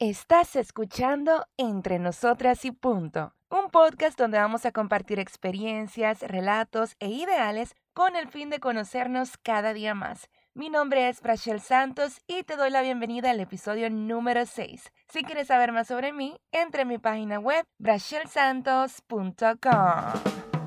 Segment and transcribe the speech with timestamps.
[0.00, 7.08] Estás escuchando Entre Nosotras y Punto, un podcast donde vamos a compartir experiencias, relatos e
[7.08, 10.28] ideales con el fin de conocernos cada día más.
[10.54, 14.92] Mi nombre es Brachel Santos y te doy la bienvenida al episodio número 6.
[15.08, 20.57] Si quieres saber más sobre mí, entre en mi página web brachelsantos.com.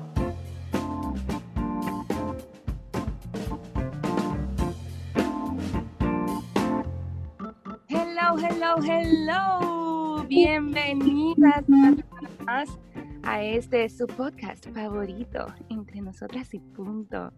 [8.38, 12.78] hello, hello, Bienvenidas más
[13.24, 17.30] a este su podcast favorito, Entre Nosotras y Punto.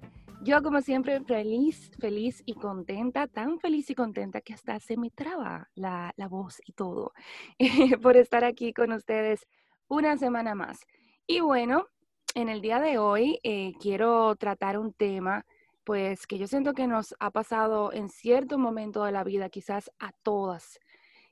[0.43, 5.11] Yo, como siempre, feliz, feliz y contenta, tan feliz y contenta que hasta se me
[5.11, 7.13] traba la, voz y todo
[8.03, 9.49] por estar aquí con ustedes
[9.89, 10.79] una semana más.
[11.27, 11.89] Y bueno,
[12.37, 15.45] en el día de hoy eh, quiero tratar un tema
[15.85, 19.91] pues que yo siento que nos ha pasado en cierto momento de la vida, quizás
[19.99, 20.81] a todas,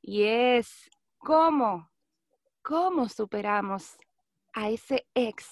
[0.03, 1.91] y es cómo,
[2.63, 3.97] cómo superamos
[4.53, 5.47] a ese ex,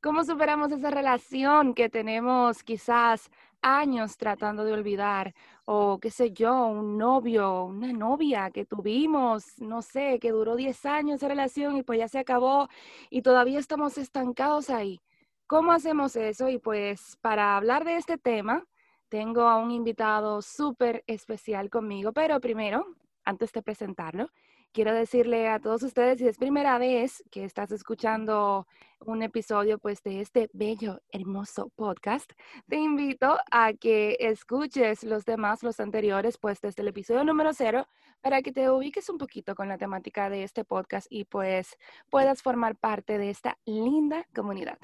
[0.00, 3.28] cómo superamos esa relación que tenemos quizás
[3.60, 5.34] años tratando de olvidar,
[5.64, 10.84] o qué sé yo, un novio, una novia que tuvimos, no sé, que duró 10
[10.86, 12.68] años esa relación y pues ya se acabó
[13.10, 15.00] y todavía estamos estancados ahí.
[15.46, 16.48] ¿Cómo hacemos eso?
[16.48, 18.64] Y pues para hablar de este tema,
[19.08, 22.86] tengo a un invitado súper especial conmigo, pero primero
[23.24, 24.28] antes de presentarlo,
[24.72, 28.66] quiero decirle a todos ustedes, si es primera vez que estás escuchando
[29.00, 32.30] un episodio pues de este bello, hermoso podcast,
[32.68, 37.86] te invito a que escuches los demás, los anteriores, pues desde el episodio número cero,
[38.20, 41.76] para que te ubiques un poquito con la temática de este podcast y pues
[42.10, 44.78] puedas formar parte de esta linda comunidad.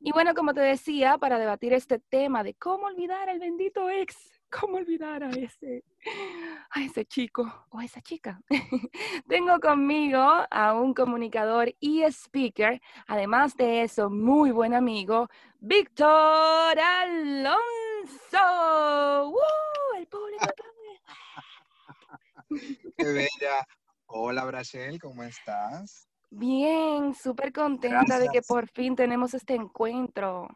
[0.00, 4.40] Y bueno, como te decía, para debatir este tema de cómo olvidar al bendito ex,
[4.60, 5.84] ¿Cómo olvidar a ese,
[6.70, 8.40] a ese chico o a esa chica?
[9.28, 17.58] Tengo conmigo a un comunicador y speaker, además de eso, muy buen amigo, Víctor Alonso.
[19.28, 19.96] ¡Uh!
[19.98, 20.46] El público
[22.96, 23.66] Qué bella.
[24.06, 26.08] Hola, Brachel, ¿cómo estás?
[26.30, 30.46] Bien, súper contenta de que por fin tenemos este encuentro.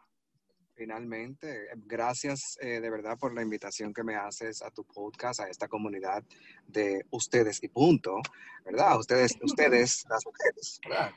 [0.79, 5.49] Finalmente, gracias eh, de verdad por la invitación que me haces a tu podcast, a
[5.49, 6.23] esta comunidad
[6.67, 8.21] de ustedes y punto,
[8.63, 8.97] ¿verdad?
[8.97, 11.11] Ustedes, ustedes, las mujeres, ¿verdad?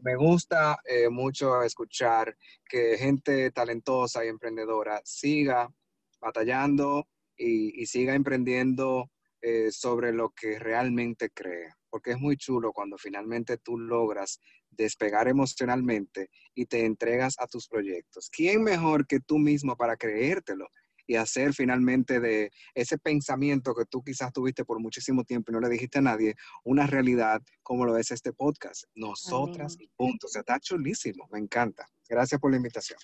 [0.00, 5.68] Me, gusta eh, mucho escuchar que gente talentosa y emprendedora siga
[6.20, 12.98] batallando y, siga emprendiendo eh, sobre lo que realmente cree, porque es muy chulo cuando
[12.98, 18.28] finalmente tú logras despegar emocionalmente y te entregas a tus proyectos.
[18.36, 20.66] ¿Quién mejor que tú mismo para creértelo?
[21.06, 25.60] y hacer finalmente de ese pensamiento que tú quizás tuviste por muchísimo tiempo y no
[25.60, 26.34] le dijiste a nadie,
[26.64, 28.84] una realidad como lo es este podcast.
[28.94, 30.26] Nosotras y punto.
[30.26, 31.28] O sea, está chulísimo.
[31.30, 31.86] Me encanta.
[32.08, 32.98] Gracias por la invitación.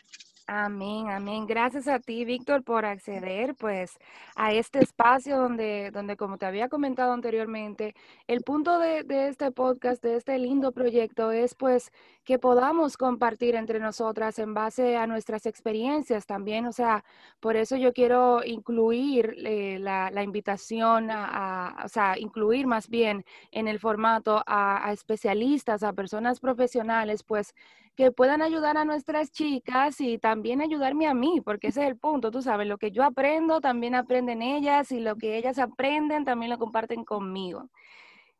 [0.52, 1.46] Amén, amén.
[1.46, 3.96] Gracias a ti, Víctor, por acceder pues
[4.34, 7.94] a este espacio donde, donde como te había comentado anteriormente,
[8.26, 11.92] el punto de, este podcast, de este lindo proyecto es pues
[12.24, 16.66] que podamos compartir entre nosotras en base a nuestras experiencias también.
[16.66, 17.04] O sea,
[17.38, 23.68] por eso yo quiero incluir eh, la, invitación a, o sea, incluir más bien en
[23.68, 27.54] el formato a especialistas, a personas profesionales, pues
[27.96, 31.98] que puedan ayudar a nuestras chicas y también ayudarme a mí, porque ese es el
[31.98, 36.24] punto, tú sabes, lo que yo aprendo también aprenden ellas y lo que ellas aprenden
[36.24, 37.70] también lo comparten conmigo.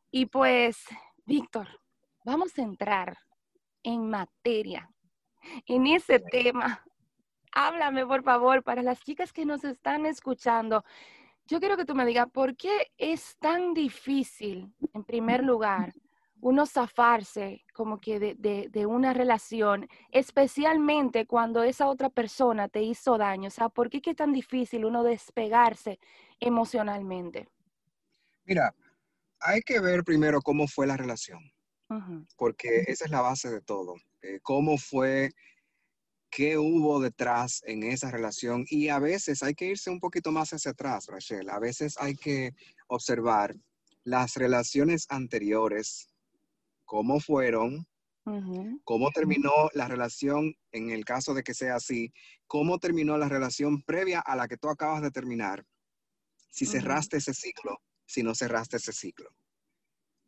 [0.09, 0.83] Y pues,
[1.25, 1.67] Víctor,
[2.25, 3.17] vamos a entrar
[3.83, 4.89] en materia,
[5.65, 6.83] en ese tema.
[7.53, 10.83] Háblame, por favor, para las chicas que nos están escuchando.
[11.45, 15.93] Yo quiero que tú me digas, ¿por qué es tan difícil, en primer lugar,
[16.41, 23.47] uno zafarse como que de, una relación, especialmente cuando esa otra persona te hizo daño.
[23.47, 25.99] O sea, ¿por qué es tan difícil uno despegarse
[26.39, 27.47] emocionalmente?
[28.43, 28.73] Mira,
[29.39, 31.39] hay que ver primero cómo fue la relación,
[32.35, 33.95] porque esa es la base de todo.
[34.23, 35.31] Eh, cómo fue,
[36.31, 40.53] qué hubo detrás en esa relación y a veces hay que irse un poquito más
[40.53, 41.49] hacia atrás, Rachel.
[41.49, 42.53] A veces hay que
[42.87, 43.55] observar
[44.03, 46.07] las relaciones anteriores
[46.91, 47.87] cómo fueron,
[48.83, 52.11] cómo terminó la relación, en el caso de que sea así,
[52.47, 55.65] cómo terminó la relación previa a la que tú acabas de terminar,
[56.49, 59.29] si cerraste ese ciclo, si no cerraste ese ciclo.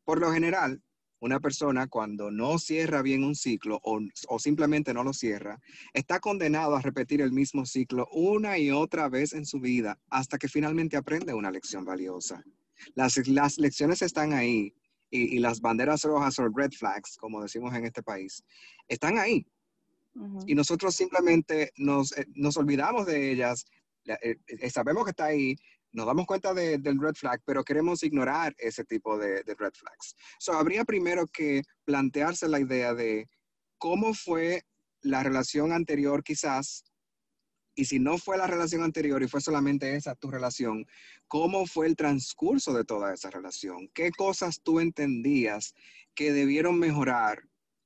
[0.06, 0.81] Por lo general,
[1.19, 4.00] una persona cuando no cierra bien un ciclo o,
[4.30, 5.60] o, simplemente no lo cierra,
[5.94, 10.38] está condenado a repetir el mismo ciclo una y otra vez en su vida hasta
[10.38, 12.42] que finalmente aprende una lección valiosa.
[12.95, 14.74] Las, las lecciones están ahí
[15.13, 18.44] y, las banderas rojas o red flags, como decimos en este país,
[18.88, 19.45] están ahí.
[20.45, 23.65] Y nosotros simplemente nos, eh, nos olvidamos de ellas,
[24.06, 25.56] eh, eh, sabemos que está ahí,
[25.92, 30.15] nos damos cuenta del red flag, pero queremos ignorar ese tipo de, red flags.
[30.39, 33.27] So, habría primero que plantearse la idea de
[33.80, 34.63] cómo fue
[35.01, 36.83] la relación anterior quizás
[37.75, 40.85] y si no fue la relación anterior y fue solamente esa tu relación,
[41.27, 43.89] ¿cómo fue el transcurso de toda esa relación?
[43.93, 45.73] ¿Qué cosas tú entendías
[46.13, 47.43] que debieron mejorar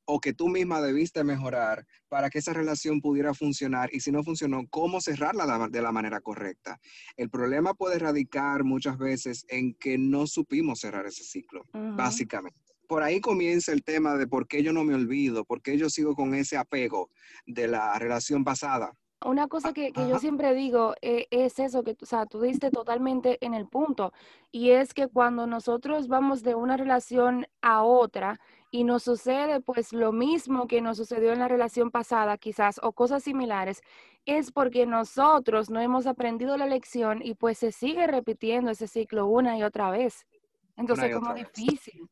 [0.09, 3.89] o que tú misma debiste mejorar para que esa relación pudiera funcionar?
[3.93, 6.79] Y si no funcionó, ¿cómo cerrarla de la manera correcta?
[7.15, 13.03] El problema puede radicar muchas veces en que no supimos cerrar ese ciclo, básicamente por
[13.03, 16.15] ahí comienza el tema de por qué yo no me olvido, por qué yo sigo
[16.15, 17.11] con ese apego
[17.45, 18.93] de la relación pasada.
[19.25, 23.43] Una cosa que, yo siempre digo eh, es eso, que o sea, tú diste totalmente
[23.43, 24.13] en el punto,
[24.51, 29.91] y es que cuando nosotros vamos de una relación a otra y nos sucede pues
[29.91, 33.81] lo mismo que nos sucedió en la relación pasada quizás o cosas similares,
[34.25, 39.25] es porque nosotros no hemos aprendido la lección y pues se sigue repitiendo ese ciclo
[39.25, 40.27] una y otra vez.
[40.75, 42.07] Entonces, como difícil.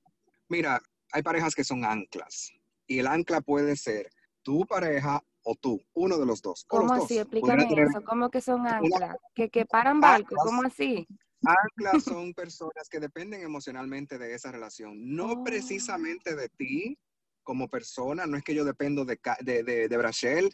[0.50, 0.81] Mira,
[1.12, 2.52] hay parejas que son anclas
[2.88, 4.10] y el ancla puede ser
[4.42, 6.65] tu pareja o tú, uno de los dos.
[6.68, 7.19] ¿Cómo así?
[7.19, 8.03] Explícame eso.
[8.03, 9.15] ¿Cómo que son anclas?
[9.33, 10.38] ¿Que, que paran barcos?
[10.44, 11.07] ¿Cómo así?
[11.44, 15.44] Anclas son personas que dependen emocionalmente de esa relación, no oh.
[15.44, 16.97] precisamente de ti
[17.44, 20.51] como persona, no es que yo dependo de, de, de, Brachel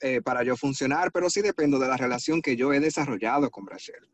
[0.00, 3.64] eh, para yo funcionar, pero sí dependo de la relación que yo he desarrollado con
[3.64, 4.10] Brachel.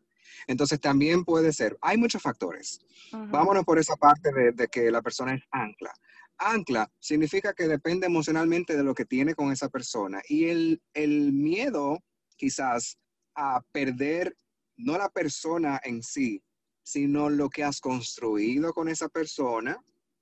[0.46, 2.78] Entonces también puede ser, hay muchos factores.
[3.10, 5.92] Vámonos por esa parte de, de, que la persona es ancla
[6.40, 10.22] ancla significa que depende emocionalmente de lo que tiene con esa persona.
[10.28, 12.02] Y el, el miedo
[12.36, 12.98] quizás
[13.34, 14.34] a perder
[14.76, 16.42] no la persona en sí,
[16.82, 19.78] sino lo que has construido con esa persona,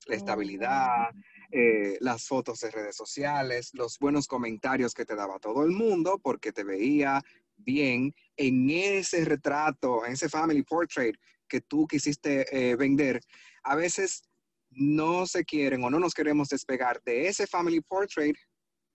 [0.07, 1.11] la estabilidad,
[1.51, 6.19] eh, las fotos de redes sociales, los buenos comentarios que te daba todo el mundo
[6.23, 7.23] porque te veía
[7.57, 11.17] bien en ese retrato, en ese family portrait
[11.49, 13.21] que tú quisiste eh, vender.
[13.63, 14.23] A veces
[14.71, 18.37] no se quieren o no nos queremos despegar de ese family portrait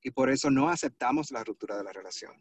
[0.02, 2.34] y por eso no aceptamos la ruptura de la relación.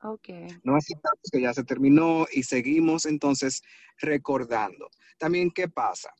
[0.00, 0.46] Okay.
[0.62, 3.62] No aceptamos que ya se terminó y seguimos entonces
[3.98, 4.88] recordando.
[5.18, 6.10] También, ¿qué pasa?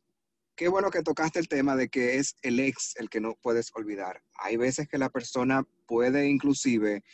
[0.56, 3.70] Qué bueno que tocaste el tema de que es el ex el que no puedes
[3.74, 4.20] olvidar.
[4.34, 7.04] Hay veces que la persona puede inclusive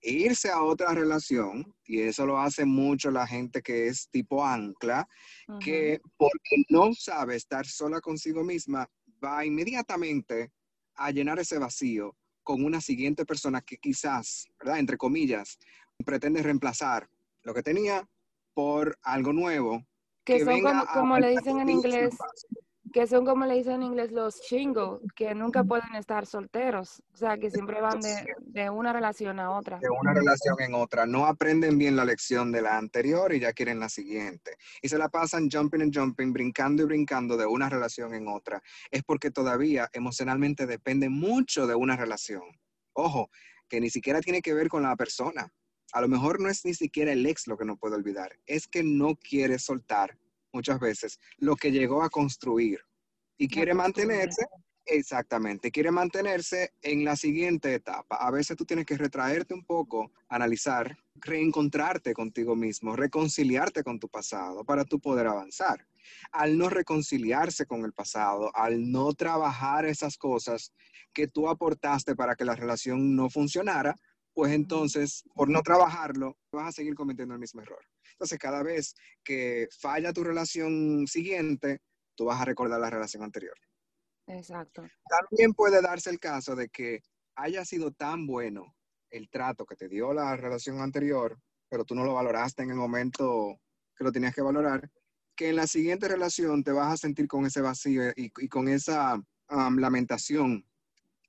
[0.00, 5.08] irse a otra relación, y eso lo hace mucho la gente que es tipo ancla,
[5.60, 8.88] que porque no sabe estar sola consigo misma,
[9.24, 10.52] va inmediatamente
[10.96, 14.78] a llenar ese vacío con una siguiente persona que quizás, ¿verdad?
[14.78, 15.58] Entre comillas,
[16.04, 17.08] pretende reemplazar
[17.42, 18.06] lo que tenía
[18.54, 19.84] por algo nuevo.
[20.24, 20.62] Que, son
[20.92, 22.16] como, le dicen en inglés,
[22.94, 27.16] que son como le dicen en inglés los chingos, que nunca pueden estar solteros, o
[27.16, 29.80] sea, que siempre van de, una relación a otra.
[29.80, 33.52] De una relación en otra, no aprenden bien la lección de la anterior y ya
[33.52, 34.58] quieren la siguiente.
[34.80, 38.62] Y se la pasan jumping and jumping, brincando y brincando de una relación en otra.
[38.92, 42.44] Es porque todavía emocionalmente depende mucho de una relación.
[42.92, 43.28] Ojo,
[43.68, 45.52] que ni siquiera tiene que ver con la persona.
[45.92, 48.68] A lo mejor no es ni siquiera el ex lo que no puede olvidar, es
[48.68, 50.16] que no quiere soltar
[50.54, 52.80] muchas veces lo que llegó a construir
[53.36, 54.46] y quiere mantenerse,
[54.86, 58.16] exactamente, quiere mantenerse en la siguiente etapa.
[58.16, 64.08] A veces tú tienes que retraerte un poco, analizar, reencontrarte contigo mismo, reconciliarte con tu
[64.08, 65.86] pasado para tú poder avanzar.
[66.32, 70.72] Al no reconciliarse con el pasado, al no trabajar esas cosas
[71.12, 73.96] que tú aportaste para que la relación no funcionara,
[74.34, 77.84] pues entonces, por no trabajarlo, vas a seguir cometiendo el mismo error.
[78.14, 78.94] Entonces, cada vez
[79.24, 81.80] que falla tu relación siguiente,
[82.14, 83.56] tú vas a recordar la relación anterior.
[84.26, 84.82] Exacto.
[85.08, 87.02] También puede darse el caso de que
[87.36, 88.74] haya sido tan bueno
[89.10, 92.76] el trato que te dio la relación anterior, pero tú no lo valoraste en el
[92.76, 93.60] momento
[93.96, 94.90] que lo tenías que valorar,
[95.36, 99.20] que en la siguiente relación te vas a sentir con ese vacío y, con esa
[99.48, 100.66] lamentación,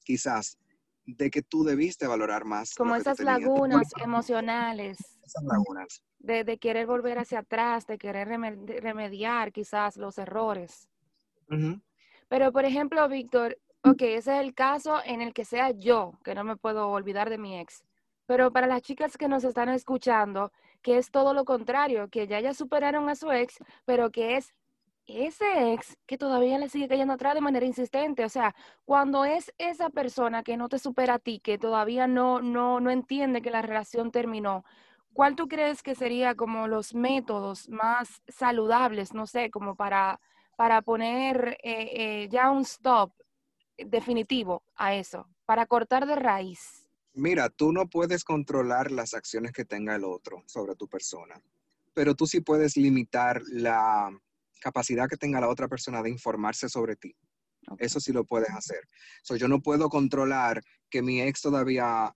[0.03, 0.57] quizás,
[1.05, 2.73] de que tú debiste valorar más.
[2.73, 4.97] Como esas lagunas emocionales.
[5.23, 10.89] Esas lagunas de, querer volver hacia atrás, de querer remediar quizás los errores.
[12.27, 16.35] Pero, por ejemplo, Víctor, ok, ese es el caso en el que sea yo, que
[16.35, 17.83] no me puedo olvidar de mi ex.
[18.25, 20.51] Pero para las chicas que nos están escuchando,
[20.81, 24.53] que es todo lo contrario, que ya ya superaron a su ex, pero que es
[25.07, 28.25] ese ex que todavía le sigue cayendo atrás de manera insistente.
[28.25, 28.55] O sea,
[28.85, 32.89] cuando es esa persona que no te supera a ti, que todavía no, no, no
[32.89, 34.65] entiende que la relación terminó,
[35.15, 40.19] ¿cuál tú crees que sería como los métodos más saludables, no sé, como para,
[40.57, 41.89] para poner eh,
[42.23, 43.13] eh, ya un stop
[43.77, 46.85] definitivo a eso, para cortar de raíz?
[47.13, 51.41] Mira, tú no puedes controlar las acciones que tenga el otro sobre tu persona,
[51.93, 54.11] pero tú sí puedes limitar la
[54.59, 57.15] capacidad que tenga la otra persona de informarse sobre ti.
[57.79, 58.81] Eso sí lo puedes hacer.
[59.23, 62.13] So, yo no puedo controlar que mi ex todavía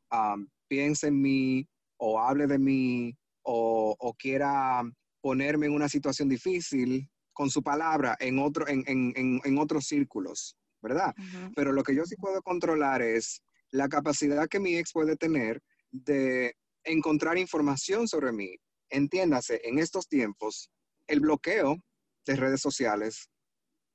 [0.68, 1.68] piense en mí
[2.00, 4.82] o hable de mí o, quiera
[5.22, 11.14] ponerme en una situación difícil con su palabra en, otro, en, otros círculos, ¿verdad?
[11.56, 13.42] Pero lo que yo sí puedo controlar es
[13.72, 18.56] la capacidad que mi ex puede tener de encontrar información sobre mí.
[18.90, 20.70] Entiéndase, en estos tiempos,
[21.08, 21.78] el bloqueo
[22.26, 23.30] de redes sociales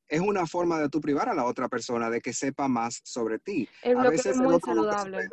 [0.09, 3.39] es una forma de tú privar a la otra persona de que sepa más sobre
[3.39, 3.69] ti.
[3.83, 5.29] El bloqueo es muy saludable.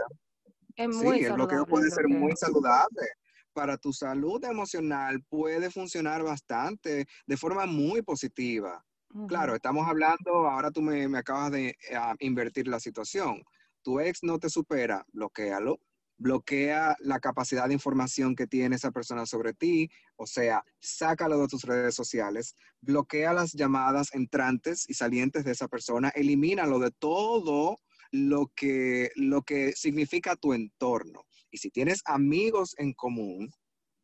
[0.75, 3.07] Es muy sí, el bloqueo puede ser muy saludable.
[3.53, 8.83] Para tu salud emocional puede funcionar bastante de forma muy positiva.
[9.27, 13.43] Claro, estamos hablando, ahora tú me, acabas de ah, invertir la situación.
[13.81, 15.79] Tu ex no te supera, bloquealo
[16.21, 21.47] bloquea la capacidad de información que tiene esa persona sobre ti, o sea, sácalo de
[21.47, 27.79] tus redes sociales, bloquea las llamadas entrantes y salientes de esa persona, elimínalo de todo
[28.11, 31.23] lo que, lo que significa tu entorno.
[31.49, 33.49] Y si tienes amigos en común,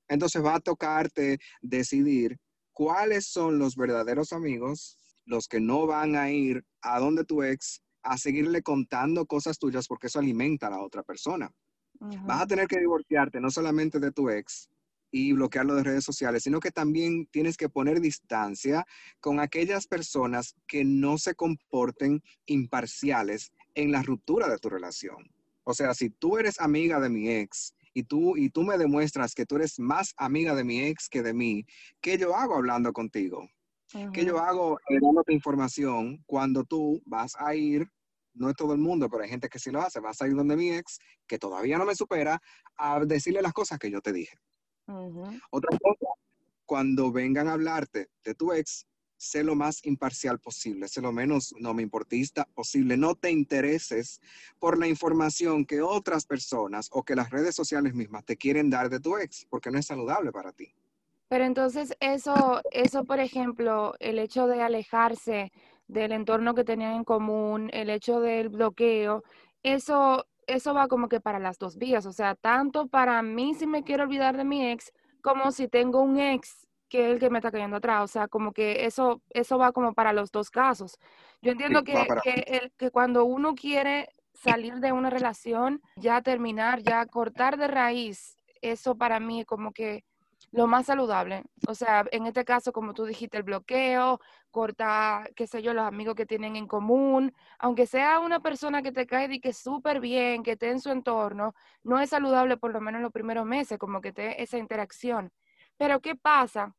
[0.08, 2.38] entonces va a tocarte decidir
[2.74, 7.82] cuáles son los verdaderos amigos, los que no van a ir a donde tu ex
[8.04, 11.52] a seguirle contando cosas tuyas porque eso alimenta a la otra persona.
[12.00, 14.70] Vas a tener que divorciarte no solamente de tu ex
[15.12, 18.86] y bloquearlo de redes sociales, sino que también tienes que poner distancia
[19.20, 25.32] con aquellas personas que no se comporten imparciales en la ruptura de tu relación.
[25.64, 29.36] O sea, si tú eres amiga de mi ex y tú, y tú me demuestras
[29.36, 31.66] que tú eres más amiga de mi ex que de mí,
[32.02, 33.48] ¿qué yo hago hablando contigo?
[34.14, 37.88] ¿Qué yo hago dándote información cuando tú vas a ir
[38.34, 40.00] no es todo el mundo, pero hay gente que sí lo hace.
[40.00, 42.40] Vas a ir donde mi ex, que todavía no me supera,
[42.78, 44.38] a decirle las cosas que yo te dije.
[45.50, 46.06] Otra cosa,
[46.66, 48.86] cuando vengan a hablarte de tu ex,
[49.18, 52.98] sé lo más imparcial posible, sé lo menos no me importista posible.
[52.98, 54.22] No te intereses
[54.60, 58.90] por la información que otras personas o que las redes sociales mismas te quieren dar
[58.90, 60.74] de tu ex, porque no es saludable para ti.
[61.30, 65.52] Pero entonces eso, eso por ejemplo, el hecho de alejarse
[65.88, 69.24] del entorno que tenían en común, el hecho del bloqueo,
[69.64, 73.68] eso, eso va como que para las dos vías, o sea, tanto para mí si
[73.68, 77.30] me quiero olvidar de mi ex, como si tengo un ex que es el que
[77.30, 80.50] me está cayendo atrás, o sea, como que eso, eso va como para los dos
[80.50, 80.98] casos.
[81.42, 87.06] Yo entiendo que, que, que cuando uno quiere salir de una relación, ya terminar, ya
[87.06, 90.04] cortar de raíz, eso para mí como que
[90.52, 91.44] lo más saludable.
[91.68, 94.20] O sea, en este caso, como tú dijiste, el bloqueo,
[94.52, 98.92] corta, qué sé yo, los amigos que tienen en común, aunque sea una persona que
[98.92, 101.54] te cae y que súper bien, que esté en su entorno,
[101.84, 105.32] no es saludable por lo menos en los primeros meses, como que te esa interacción.
[105.78, 106.76] Pero ¿qué pasa?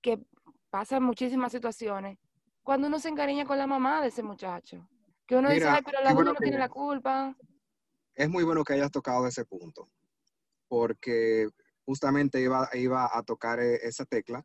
[0.00, 0.18] Que
[0.70, 2.18] pasan muchísimas situaciones
[2.62, 4.88] cuando uno se encariña con la mamá de ese muchacho.
[5.26, 7.36] Que uno dice, ay, pero la mamá no tiene la culpa.
[8.14, 9.88] Es muy bueno que hayas tocado ese punto,
[10.68, 11.48] porque
[11.84, 14.44] justamente iba, iba a tocar e, esa tecla.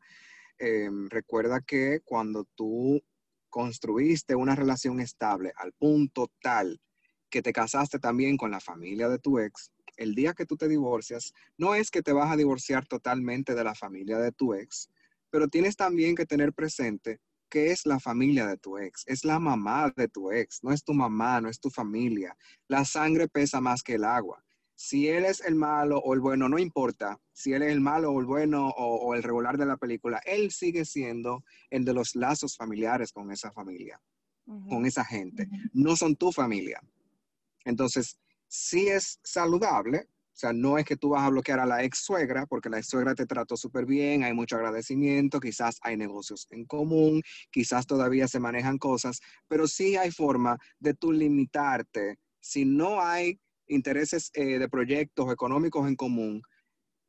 [0.58, 3.02] Em, recuerda que cuando tú
[3.50, 6.80] construiste una relación estable al punto tal
[7.28, 10.68] que te casaste también con la familia de tu ex, el día que tú te
[10.68, 14.90] divorcias, no es que te vas a divorciar totalmente de la familia de tu ex,
[15.30, 19.38] pero tienes también que tener presente que es la familia de tu ex, es la
[19.38, 22.36] mamá de tu ex, no es tu mamá, no es tu familia.
[22.66, 24.44] La sangre pesa más que el agua
[24.76, 28.12] si él es el malo o el bueno, no importa si él es el malo
[28.12, 32.14] o el bueno o, el regular de la película, él sigue siendo el de los
[32.14, 34.00] lazos familiares con esa familia,
[34.44, 35.48] con esa gente.
[35.72, 36.80] No son tu familia.
[37.64, 41.82] Entonces, sí es saludable, o sea, no es que tú vas a bloquear a la
[41.82, 45.96] ex suegra porque la ex suegra te trató súper bien, hay mucho agradecimiento, quizás hay
[45.96, 52.18] negocios en común, quizás todavía se manejan cosas, pero sí hay forma de tú limitarte.
[52.38, 56.42] Si no hay intereses eh, de proyectos económicos en común,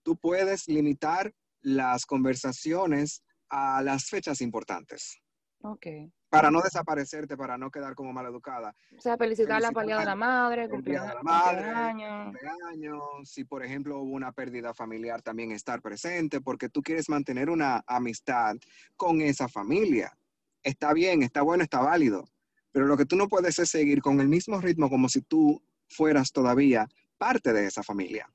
[0.03, 5.19] tú puedes limitar las conversaciones a las fechas importantes.
[5.63, 5.85] Ok.
[6.29, 8.75] Para no desaparecerte, para no quedar como maleducada.
[8.97, 13.01] O sea, felicitar la palabra de la madre, cumpleaños, la madre, cumpleaños.
[13.23, 17.83] Si, por ejemplo, hubo una pérdida familiar, también estar presente, porque tú quieres mantener una
[17.87, 18.57] amistad
[18.97, 20.17] con esa familia.
[20.63, 22.27] Está bien, está bueno, está válido.
[22.71, 25.63] Pero lo que tú no puedes es seguir con el mismo ritmo como si tú
[25.87, 28.29] fueras todavía parte de esa familia.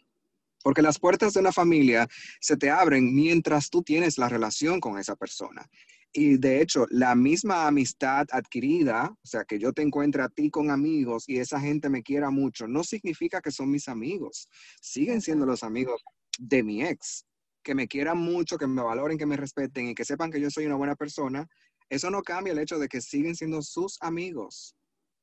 [0.62, 2.08] Porque las puertas de una familia
[2.40, 5.68] se te abren mientras tú tienes la relación con esa persona.
[6.14, 10.50] Y de hecho, la misma amistad adquirida, o sea, que yo te encuentre a ti
[10.50, 14.46] con amigos y esa gente me quiera mucho, no significa que son mis amigos.
[14.82, 16.04] Siguen siendo los amigos
[16.38, 17.24] de mi ex.
[17.62, 20.50] Que me quieran mucho, que me valoren, que me respeten y que sepan que yo
[20.50, 21.48] soy una buena persona.
[21.88, 24.76] Eso no cambia el hecho de que siguen siendo sus amigos,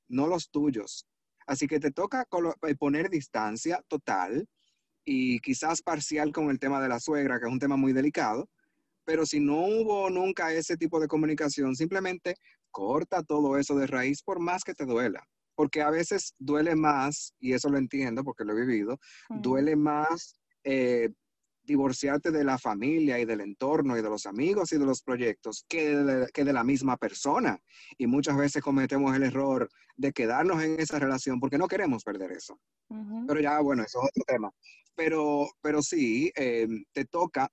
[0.08, 1.06] no los tuyos.
[1.46, 2.26] Así que te toca
[2.68, 4.48] eh, poner distancia total
[5.06, 8.50] y quizás parcial con el tema de la suegra, que es un tema muy delicado
[9.10, 12.36] pero si no hubo nunca ese tipo de comunicación, simplemente
[12.70, 15.28] corta todo eso de raíz por más que te duela.
[15.56, 19.00] Porque a veces duele más, y eso lo entiendo porque lo he vivido,
[19.32, 21.10] duele más eh,
[21.64, 25.66] divorciarte de la familia y del entorno y de los amigos y de los proyectos
[25.68, 27.60] que de, que de la misma persona.
[27.98, 32.32] Y muchas veces cometemos el error de quedarnos en esa relación porque no queremos perder
[32.34, 32.60] eso.
[33.28, 34.52] Pero ya, bueno, eso es otro tema.
[34.96, 37.50] Pero, pero sí, eh, te toca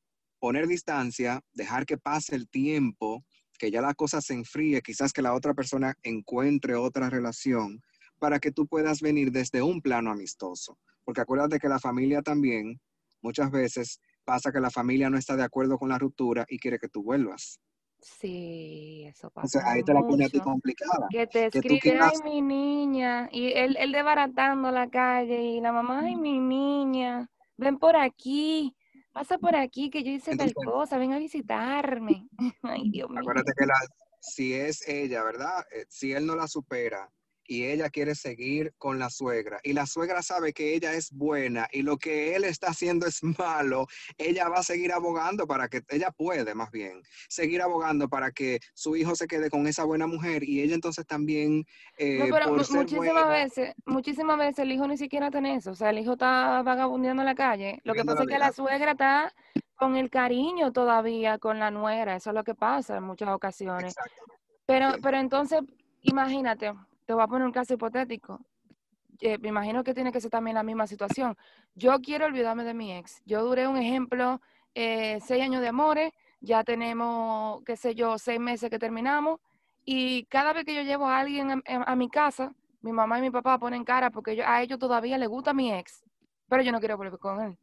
[0.46, 3.24] poner distancia, dejar que pase el tiempo,
[3.58, 7.80] que ya la cosa se enfríe, quizás que la otra persona encuentre otra relación,
[8.20, 10.78] para que tú puedas venir desde un plano amistoso.
[11.02, 12.80] Porque acuérdate que la familia también,
[13.22, 16.78] muchas veces pasa que la familia no está de acuerdo con la ruptura y quiere
[16.78, 17.58] que tú vuelvas.
[17.98, 19.68] Sí, eso pasa.
[19.68, 21.08] ahí te la pone a ti complicada.
[21.10, 26.02] Que te escribe, ay, mi niña, y él, él desbaratando la calle, y la mamá,
[26.04, 28.76] ay, mi niña, ven por aquí
[29.16, 32.28] pasa por aquí que yo hice tal cosa, ven a visitarme.
[32.62, 33.20] Ay, Dios mío.
[33.20, 33.64] Acuérdate que
[34.20, 35.64] si es ella, ¿verdad?
[35.72, 37.10] Eh, si él no la supera,
[37.46, 39.60] y ella quiere seguir con la suegra.
[39.62, 43.22] Y la suegra sabe que ella es buena y lo que él está haciendo es
[43.38, 43.86] malo,
[44.18, 48.60] ella va a seguir abogando para que, ella puede más bien, seguir abogando para que
[48.74, 51.64] su hijo se quede con esa buena mujer y ella entonces también...
[51.98, 55.98] Eh, pero muchísimas veces, muchísimas veces el hijo ni siquiera tiene eso, o sea, el
[55.98, 59.34] hijo está vagabundeando en la calle, lo que pasa es que la suegra está
[59.76, 63.94] con el cariño todavía con la nuera, eso es lo que pasa en muchas ocasiones.
[64.64, 65.60] Pero, pero entonces,
[66.02, 66.72] imagínate,
[67.06, 68.40] te voy a poner un caso hipotético.
[69.20, 71.36] Eh, me imagino que tiene que ser también la misma situación.
[71.74, 73.22] Yo quiero olvidarme de mi ex.
[73.24, 74.40] Yo duré un ejemplo,
[74.74, 79.40] eh, seis años de amores, ya tenemos, qué sé yo, seis meses que terminamos,
[79.84, 83.30] y cada vez que yo llevo a alguien a, mi casa, mi mamá y mi
[83.30, 86.04] papá ponen cara porque a ellos todavía les gusta mi ex,
[86.48, 87.58] pero yo no quiero volver con él.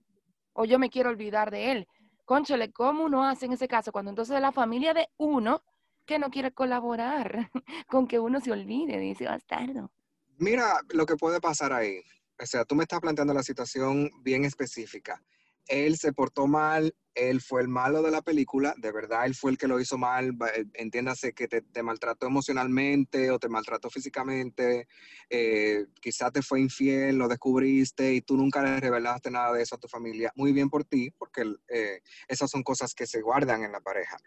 [0.53, 1.87] O yo me quiero olvidar de él.
[2.25, 3.91] Conchale, ¿cómo uno hace en ese caso?
[3.91, 5.61] Cuando entonces la familia de uno
[6.05, 7.49] que no quiere colaborar
[7.87, 9.91] con que uno se olvide dice bastardo.
[10.37, 12.01] Mira lo que puede pasar ahí.
[12.41, 15.21] O sea, tú me estás planteando la situación bien específica.
[15.67, 19.51] Él se portó mal, él fue el malo de la película, de verdad, él fue
[19.51, 24.87] el que lo hizo mal, eh, entiéndase que te, maltrató emocionalmente o te maltrató físicamente,
[25.29, 29.75] eh, quizás te fue infiel, lo descubriste y tú nunca le revelaste nada de eso
[29.75, 30.33] a tu familia.
[30.35, 34.17] Muy bien por ti, porque eh, esas son cosas que se guardan en la pareja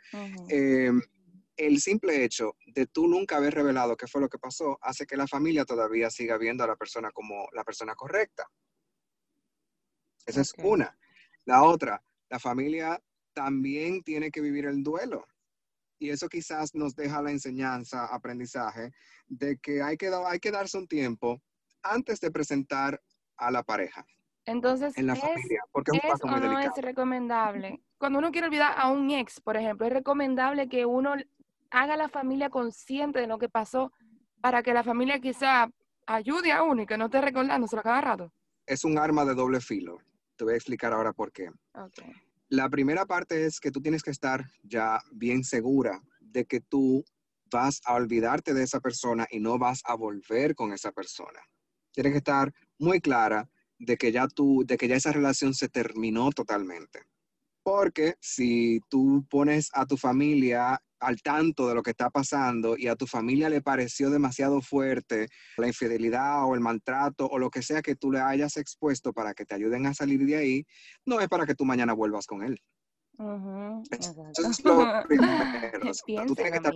[1.57, 5.17] el simple hecho de tú nunca haber revelado qué fue lo que pasó hace que
[5.17, 8.49] la familia todavía siga viendo a la persona como la persona correcta.
[10.27, 10.99] Esa es una.
[11.45, 13.01] La otra, la familia
[13.33, 15.27] también tiene que vivir el duelo.
[15.99, 18.93] Y eso quizás nos deja la enseñanza, aprendizaje,
[19.27, 21.41] de que hay que, hay que darse un tiempo
[21.83, 23.01] antes de presentar
[23.37, 24.05] a la pareja.
[24.45, 27.81] Entonces, en la familia, porque es, un no es recomendable.
[27.99, 31.15] Cuando uno quiere olvidar a un ex, por ejemplo, es recomendable que uno
[31.71, 33.93] haga la familia consciente de lo que pasó
[34.41, 35.69] para que la familia quizá
[36.07, 38.33] ayude a uno y que no esté recordándoselo cada rato?
[38.67, 39.99] Es un arma de doble filo.
[40.37, 41.51] Te voy a explicar ahora por qué.
[42.49, 47.05] La primera parte es que tú tienes que estar ya bien segura de que tú
[47.51, 51.41] vas a olvidarte de esa persona y no vas a volver con esa persona.
[51.93, 53.49] Tienes que estar muy clara
[53.79, 57.05] de que ya tú, de que ya esa relación se terminó totalmente.
[57.67, 62.87] Porque si tú pones a tu familia al tanto de lo que está pasando y
[62.87, 65.27] a tu familia le pareció demasiado fuerte
[65.57, 69.35] la infidelidad o el maltrato o lo que sea que tú le hayas expuesto para
[69.35, 70.67] que te ayuden a salir de ahí,
[71.05, 72.63] no es para que tú mañana vuelvas con él.
[73.91, 74.77] Eso es lo
[75.09, 75.91] primero.
[76.25, 76.75] tú tienes que estar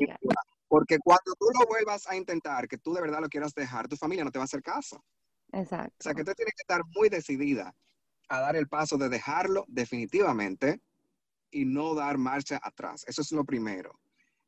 [0.67, 3.95] porque cuando tú lo vuelvas a intentar, que tú de verdad lo quieras dejar, tu
[3.95, 5.05] familia no te va a hacer caso.
[5.53, 5.95] Exacto.
[6.01, 7.73] O sea, que tú tienes que estar muy decidida
[8.31, 10.81] a dar el paso de dejarlo definitivamente
[11.51, 13.05] y no dar marcha atrás.
[13.07, 14.01] Eso es lo primero.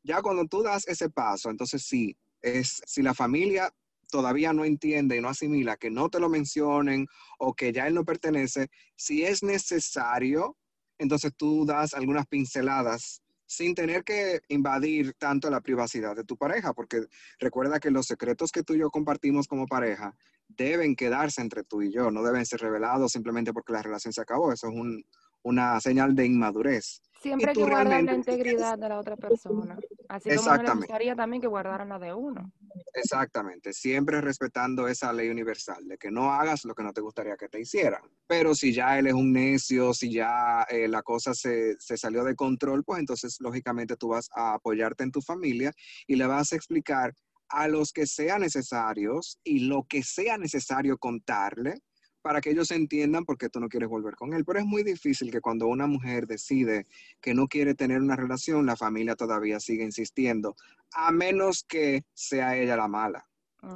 [0.03, 3.73] Ya cuando tú das ese paso, entonces sí, es si la familia
[4.09, 7.07] todavía no entiende y no asimila que no te lo mencionen
[7.39, 10.57] o que ya él no pertenece, si es necesario,
[10.97, 16.73] entonces tú das algunas pinceladas sin tener que invadir tanto la privacidad de tu pareja,
[16.73, 17.05] porque
[17.37, 20.15] recuerda que los secretos que tú y yo compartimos como pareja
[20.47, 24.21] deben quedarse entre tú y yo, no deben ser revelados simplemente porque la relación se
[24.21, 24.51] acabó.
[24.51, 25.03] Eso es un,
[25.43, 27.01] una señal de inmadurez.
[27.21, 29.77] Siempre hay que guardar la integridad de la otra persona.
[30.09, 32.51] Así como le gustaría también que guardaran la de uno.
[32.93, 37.37] Exactamente, siempre respetando esa ley universal de que no hagas lo que no te gustaría
[37.37, 38.01] que te hicieran.
[38.27, 42.25] Pero si ya él es un necio, si ya eh, la cosa se, se, salió
[42.25, 45.71] de control, pues entonces lógicamente tú vas a apoyarte en tu familia
[46.07, 47.13] y le vas a explicar
[47.49, 51.81] a los que sea necesarios y lo que sea necesario contarle
[52.23, 54.45] para que ellos entiendan por qué tú no quieres volver con él.
[54.45, 56.87] Pero es muy difícil que cuando una mujer decide
[57.21, 60.55] que no quiere tener una relación, la familia todavía sigue insistiendo,
[60.93, 63.27] a menos que sea ella la mala.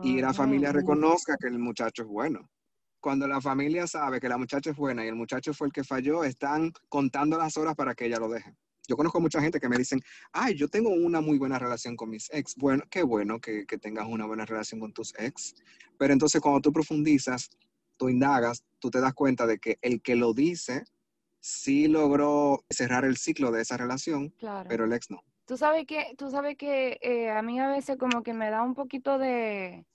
[0.04, 2.50] Y la familia reconozca que el muchacho es bueno.
[3.00, 5.86] Cuando la familia sabe que la muchacha es buena y el muchacho fue el que
[5.86, 8.54] falló, están contando las horas para que ella lo deje.
[8.88, 12.10] Yo conozco mucha gente que me dicen, ay, yo tengo una muy buena relación con
[12.10, 12.56] mis ex.
[12.56, 15.56] Bueno, qué bueno que, que tengas una buena relación con tus ex.
[15.98, 17.50] Pero entonces cuando tú profundizas,
[17.98, 20.86] tú indagas, tú te das cuenta de que el que lo dice
[21.40, 24.34] sí logró cerrar el ciclo de esa relación,
[24.68, 25.24] pero el ex no.
[25.46, 28.64] Tú sabes que, tú sabes que eh, a mí a veces como que me da
[28.64, 29.86] un poquito de,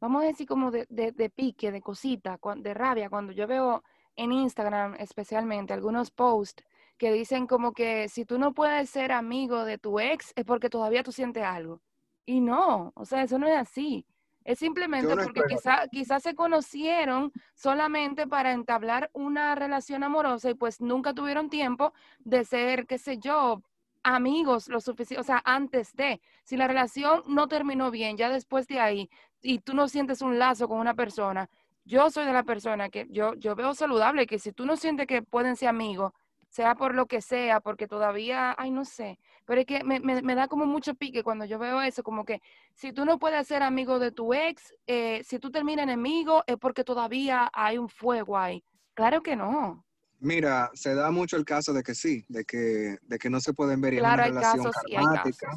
[0.00, 3.82] vamos a decir como de, de, pique, de cosita, de rabia, cuando yo veo
[4.14, 6.64] en Instagram especialmente algunos posts
[6.98, 10.70] que dicen como que si tú no puedes ser amigo de tu ex es porque
[10.70, 11.80] todavía tú sientes algo.
[12.24, 14.06] Y no, o sea, eso no es así.
[14.44, 20.80] Es simplemente porque quizás quizá se conocieron solamente para entablar una relación amorosa y pues
[20.80, 23.62] nunca tuvieron tiempo de ser, qué sé yo,
[24.04, 28.68] amigos lo suficiente, o sea, antes de, si la relación no terminó bien, ya después
[28.68, 29.10] de ahí,
[29.42, 31.50] y tú no sientes un lazo con una persona,
[31.84, 35.08] yo soy de la persona que yo, yo veo saludable que si tú no sientes
[35.08, 36.12] que pueden ser amigos,
[36.56, 40.34] sea por lo que sea, porque todavía, ay, no sé, pero es que me, me,
[40.34, 42.40] da como mucho pique cuando yo veo eso, como que
[42.74, 46.56] si tú no puedes ser amigo de tu ex, eh, si tú terminas enemigo, es
[46.56, 48.64] porque todavía hay un fuego ahí.
[48.94, 49.84] Claro que no.
[50.18, 53.52] Mira, se da mucho el caso de que sí, de que, de que no se
[53.52, 55.50] pueden ver en una relación karmática,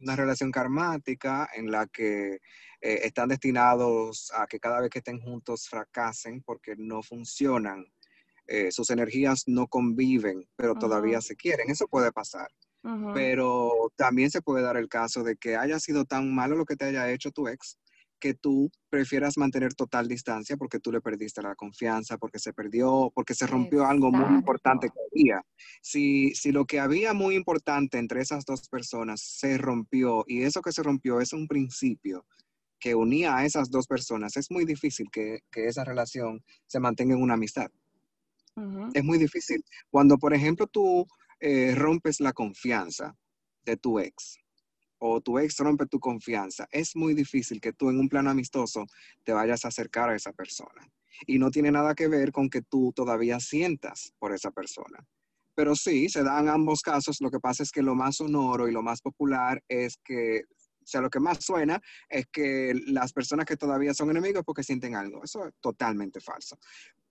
[0.00, 2.40] una relación karmática en la que eh,
[3.02, 7.84] están destinados a que cada vez que estén juntos fracasen porque no funcionan
[8.50, 11.70] eh, sus energías no conviven, pero todavía se quieren.
[11.70, 12.48] Eso puede pasar.
[13.14, 16.76] Pero también se puede dar el caso de que haya sido tan malo lo que
[16.76, 17.78] te haya hecho tu ex
[18.20, 23.10] que tú prefieras mantener total distancia porque tú le perdiste la confianza, porque se perdió,
[23.14, 25.42] porque se rompió algo muy importante que había.
[25.80, 30.60] Si, si lo que había muy importante entre esas dos personas se rompió y eso
[30.60, 32.26] que se rompió es un principio
[32.78, 37.14] que unía a esas dos personas, es muy difícil que, que esa relación se mantenga
[37.14, 37.70] en una amistad.
[38.94, 39.64] Es muy difícil.
[39.90, 41.06] Cuando, por ejemplo, tú
[41.40, 43.16] eh, rompes la confianza
[43.64, 44.38] de tu ex
[45.00, 48.84] o tu ex rompe tu confianza, es muy difícil que tú en un plano amistoso
[49.24, 50.86] te vayas a acercar a esa persona.
[51.26, 55.04] Y no tiene nada que ver con que tú todavía sientas por esa persona.
[55.54, 57.16] Pero sí, se dan ambos casos.
[57.20, 60.42] Lo que pasa es que lo más sonoro y lo más popular es que,
[60.82, 64.62] o sea, lo que más suena es que las personas que todavía son enemigos porque
[64.62, 65.24] sienten algo.
[65.24, 66.58] Eso es totalmente falso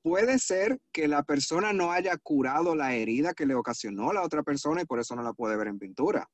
[0.02, 4.44] puede ser que la persona no haya curado la herida que le ocasionó la otra
[4.44, 6.30] persona y por eso no la puede ver en pintura.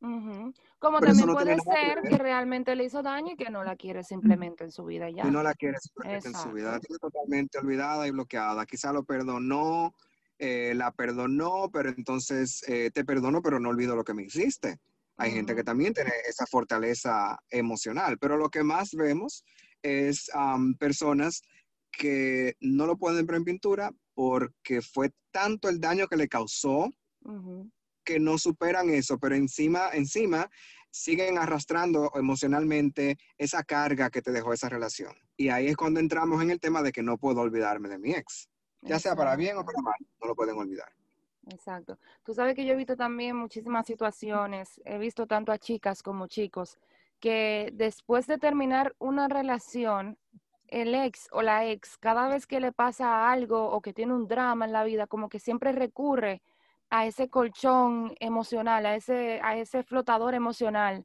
[0.00, 4.64] Como también puede ser que, realmente le hizo daño y que no la quiere simplemente
[4.64, 5.26] en su vida ya.
[5.26, 6.72] Y no la quiere simplemente en su vida.
[6.72, 8.64] La totalmente olvidada y bloqueada.
[8.64, 9.94] Quizá lo perdonó,
[10.38, 14.78] eh, la perdonó, pero entonces eh, te perdono, pero no olvido lo que me hiciste.
[15.18, 19.44] Hay gente que también tiene esa fortaleza emocional, pero lo que más vemos
[19.82, 20.30] es
[20.78, 21.42] personas
[21.90, 26.90] que no lo pueden ver en pintura porque fue tanto el daño que le causó
[28.04, 30.50] que no superan eso, pero encima, encima
[30.90, 35.14] siguen arrastrando emocionalmente esa carga que te dejó esa relación.
[35.36, 38.12] Y ahí es cuando entramos en el tema de que no puedo olvidarme de mi
[38.12, 38.48] ex,
[38.82, 40.92] ya sea para bien o para mal, no lo pueden olvidar.
[41.48, 41.98] Exacto.
[42.24, 46.26] Tú sabes que yo he visto también muchísimas situaciones, he visto tanto a chicas como
[46.26, 46.78] chicos,
[47.18, 50.18] que después de terminar una relación,
[50.70, 54.28] el ex o la ex, cada vez que le pasa algo o que tiene un
[54.28, 56.42] drama en la vida, como que siempre recurre
[56.90, 61.04] a ese colchón emocional, a ese, a ese flotador emocional,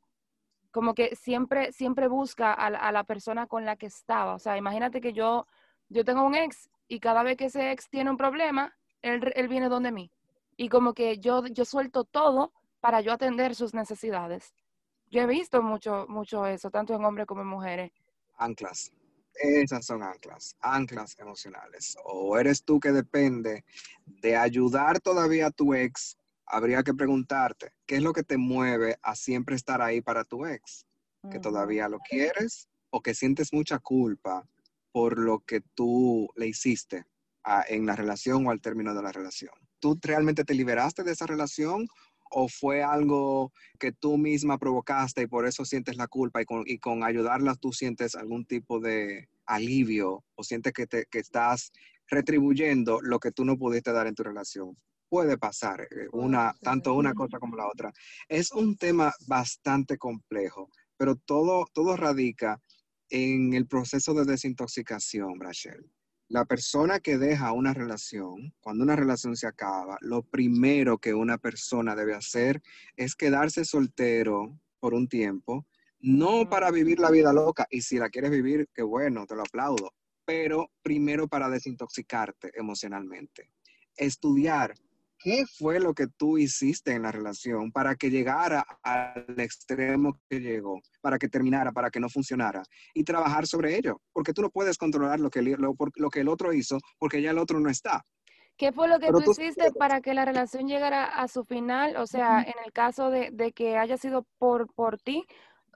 [0.71, 4.35] como que siempre, siempre busca a, la persona con la que estaba.
[4.35, 5.47] O sea, imagínate que yo,
[5.89, 9.47] yo tengo un ex y cada vez que ese ex tiene un problema, él, él
[9.47, 10.11] viene donde mí.
[10.57, 12.51] Y como que yo, yo suelto todo
[12.81, 14.53] para yo atender sus necesidades.
[15.09, 17.91] Yo he visto mucho, mucho eso, tanto en hombres como en mujeres.
[18.37, 18.91] Anclas.
[19.35, 21.97] Esas son anclas, anclas emocionales.
[22.05, 23.65] O eres tú que depende
[24.05, 28.97] de ayudar todavía a tu ex, habría que preguntarte, ¿qué es lo que te mueve
[29.01, 30.85] a siempre estar ahí para tu ex?
[31.31, 34.47] ¿Que todavía lo quieres o que sientes mucha culpa
[34.91, 37.05] por lo que tú le hiciste
[37.67, 39.53] en la relación o al término de la relación?
[39.79, 41.87] ¿Tú realmente te liberaste de esa relación
[42.31, 46.63] o fue algo que tú misma provocaste y por eso sientes la culpa y con,
[46.65, 51.71] y con ayudarla tú sientes algún tipo de alivio o sientes que, te, que estás
[52.07, 54.77] retribuyendo lo que tú no pudiste dar en tu relación?
[55.09, 57.91] Puede pasar, eh, una, tanto una cosa como la otra.
[58.27, 62.59] Es un tema bastante complejo, pero todo, todo radica
[63.09, 65.91] en el proceso de desintoxicación, Rachel
[66.27, 71.37] la persona que deja una relación, cuando una relación se acaba, lo primero que una
[71.37, 72.61] persona debe hacer
[72.95, 75.67] es quedarse soltero por un tiempo,
[75.99, 79.41] no para vivir la vida loca, y si la quieres vivir, qué bueno, te lo
[79.41, 79.93] aplaudo,
[80.25, 83.51] pero primero para desintoxicarte emocionalmente.
[83.95, 84.75] Estudiar
[85.25, 90.39] ¿Qué fue lo que tú hiciste en la relación para que llegara al extremo que
[90.39, 92.61] llegó, para que terminara, para que no funcionara?
[92.93, 96.29] Y trabajar sobre ello, porque tú no puedes controlar lo que, el, lo, que el
[96.29, 98.05] otro hizo, porque ya el otro no está.
[98.55, 101.97] ¿Qué fue lo que tú, hiciste para que la relación llegara a su final?
[101.97, 105.25] O sea, en el caso de, que haya sido por, por ti,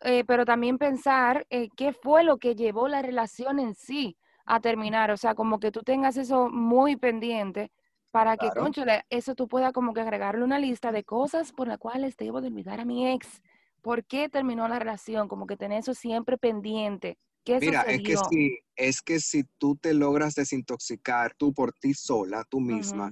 [0.04, 4.60] eh, pero también pensar eh, qué fue lo que llevó la relación en sí a
[4.60, 5.10] terminar.
[5.10, 7.72] O sea, como que tú tengas eso muy pendiente
[8.12, 11.78] para que, conchole, eso tú puedas como que agregarle una lista de cosas por las
[11.78, 13.42] cuales debo de olvidar a mi ex.
[13.82, 15.28] ¿Por qué terminó la relación?
[15.28, 17.18] Como que tener eso siempre pendiente.
[17.44, 21.94] ¿Qué Mira, es que, si, es que si tú te logras desintoxicar tú por ti
[21.94, 23.12] sola, tú misma,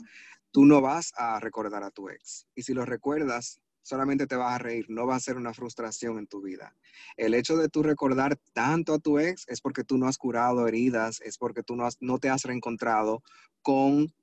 [0.52, 2.46] tú no vas a recordar a tu ex.
[2.56, 6.18] Y si lo recuerdas, solamente te vas a reír, no va a ser una frustración
[6.18, 6.76] en tu vida.
[7.16, 10.68] El hecho de tú recordar tanto a tu ex es porque tú no has curado
[10.68, 13.24] heridas, es porque tú no, no te has reencontrado
[13.62, 14.14] con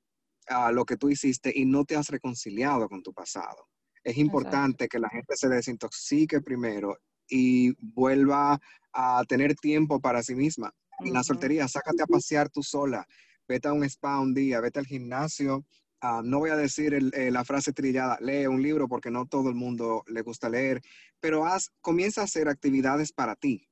[0.47, 3.67] a lo que tú hiciste y no te has reconciliado con tu pasado.
[4.03, 8.59] Es importante que la gente se desintoxique primero y vuelva
[8.93, 10.71] a tener tiempo para sí misma.
[10.99, 13.05] En la soltería, sácate a pasear tú sola,
[13.47, 15.65] vete a un spa un día, vete al gimnasio.
[16.01, 19.49] Ah, no voy a decir eh, la frase trillada, lee un libro porque no todo
[19.49, 20.81] el mundo le gusta leer,
[21.19, 23.67] pero haz, comienza a hacer actividades para ti.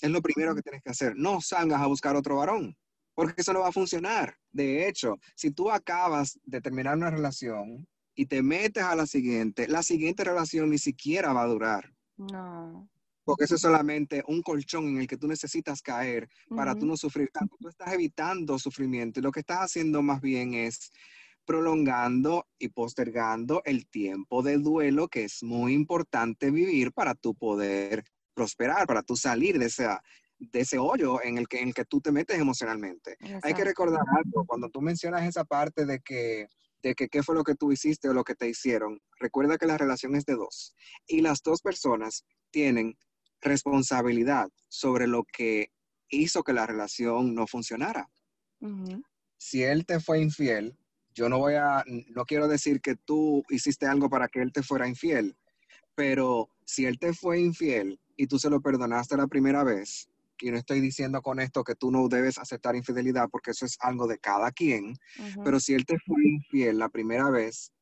[0.00, 1.12] Es lo primero que tienes que hacer.
[1.14, 2.74] No salgas a buscar otro varón
[3.14, 4.36] porque eso no va a funcionar.
[4.50, 9.68] De hecho, si tú acabas de terminar una relación y te metes a la siguiente,
[9.68, 11.92] la siguiente relación ni siquiera va a durar.
[12.16, 12.88] No.
[13.24, 16.96] Porque eso es solamente un colchón en el que tú necesitas caer para tú no
[16.96, 17.56] sufrir tanto.
[17.60, 20.90] Tú estás evitando sufrimiento y lo que estás haciendo más bien es
[21.44, 28.04] prolongando y postergando el tiempo de duelo que es muy importante vivir para tú poder
[28.34, 30.02] prosperar, para tú salir de esa,
[30.50, 33.16] de ese hoyo en el que, en el que tú te metes emocionalmente.
[33.42, 36.48] Hay que recordar algo, cuando tú mencionas esa parte de que
[36.82, 39.66] de que qué fue lo que tú hiciste o lo que te hicieron, recuerda que
[39.66, 40.74] la relación es de dos
[41.06, 42.98] y las dos personas tienen
[43.40, 45.70] responsabilidad sobre lo que
[46.08, 48.10] hizo que la relación no funcionara.
[49.38, 50.76] Si él te fue infiel,
[51.14, 54.62] yo no voy a, no quiero decir que tú hiciste algo para que él te
[54.62, 55.36] fuera infiel,
[55.94, 60.08] pero si él te fue infiel y tú se lo perdonaste la primera vez,
[60.42, 63.76] y no estoy diciendo con esto que tú no debes aceptar infidelidad porque eso es
[63.80, 64.96] algo de cada quien,
[65.44, 67.72] pero si él te fue infiel la primera vez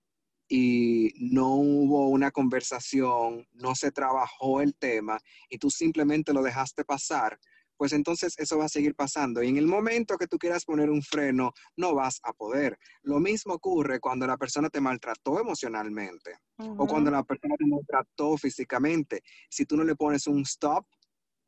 [0.48, 5.18] y no hubo una conversación, no se trabajó el tema
[5.48, 7.38] y tú simplemente lo dejaste pasar,
[7.80, 9.42] pues entonces eso va a seguir pasando.
[9.42, 12.78] Y en el momento que tú quieras poner un freno, no vas a poder.
[13.00, 18.36] Lo mismo ocurre cuando la persona te maltrató emocionalmente o cuando la persona te maltrató
[18.36, 19.22] físicamente.
[19.48, 20.84] Si tú no le pones un stop,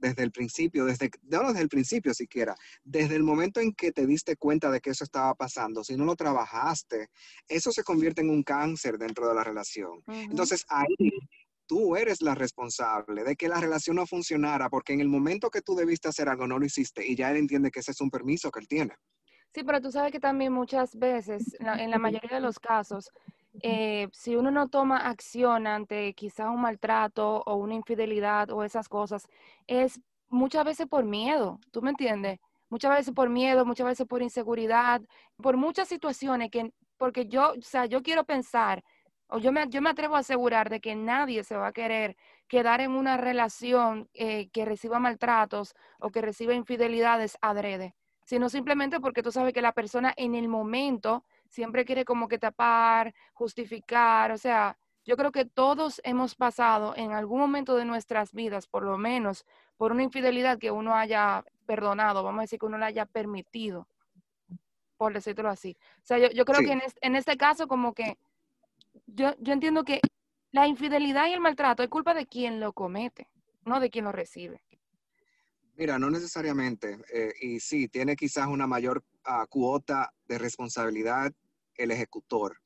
[0.02, 4.06] desde el principio, desde, no desde el principio siquiera, desde el momento en que te
[4.06, 7.08] diste cuenta de que eso estaba pasando, si no lo trabajaste,
[7.48, 10.02] eso se convierte en un cáncer dentro de la relación.
[10.06, 11.10] Entonces ahí
[11.66, 15.62] tú eres la responsable de que la relación no funcionara, porque en el momento que
[15.62, 18.10] tú debiste hacer algo no lo hiciste y ya él entiende que ese es un
[18.10, 18.94] permiso que él tiene.
[19.54, 23.10] Sí, pero tú sabes que también muchas veces, en la mayoría de los casos,
[23.60, 28.88] eh, si uno no toma acción ante quizás un maltrato o una infidelidad o esas
[28.88, 29.26] cosas,
[29.66, 32.38] es muchas veces por miedo, ¿tú me entiendes?
[32.70, 35.02] Muchas veces por miedo, muchas veces por inseguridad,
[35.36, 38.82] por muchas situaciones que, porque yo, o sea, yo quiero pensar,
[39.28, 42.16] o yo me, yo me atrevo a asegurar de que nadie se va a querer
[42.48, 49.00] quedar en una relación eh, que reciba maltratos o que reciba infidelidades adrede, sino simplemente
[49.00, 54.32] porque tú sabes que la persona en el momento siempre quiere como que tapar, justificar,
[54.32, 58.84] o sea, yo creo que todos hemos pasado en algún momento de nuestras vidas, por
[58.84, 59.44] lo menos,
[59.76, 63.86] por una infidelidad que uno haya perdonado, vamos a decir que uno la haya permitido,
[64.96, 65.76] por decirlo así.
[65.98, 68.16] O sea, yo, creo que en este, caso como que
[69.06, 70.00] yo, yo entiendo que
[70.52, 73.28] la infidelidad y el maltrato es culpa de quien lo comete,
[73.66, 74.62] no de quien lo recibe.
[75.76, 76.98] Mira, no necesariamente.
[77.12, 81.32] Eh, y sí, tiene quizás una mayor ah, cuota de responsabilidad
[81.82, 82.58] el ejecutor,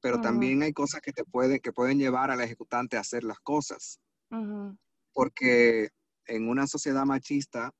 [0.00, 3.38] pero también hay cosas que te pueden, que pueden llevar al ejecutante a hacer las
[3.40, 4.00] cosas.
[5.12, 5.90] Porque
[6.26, 7.72] en una sociedad machista,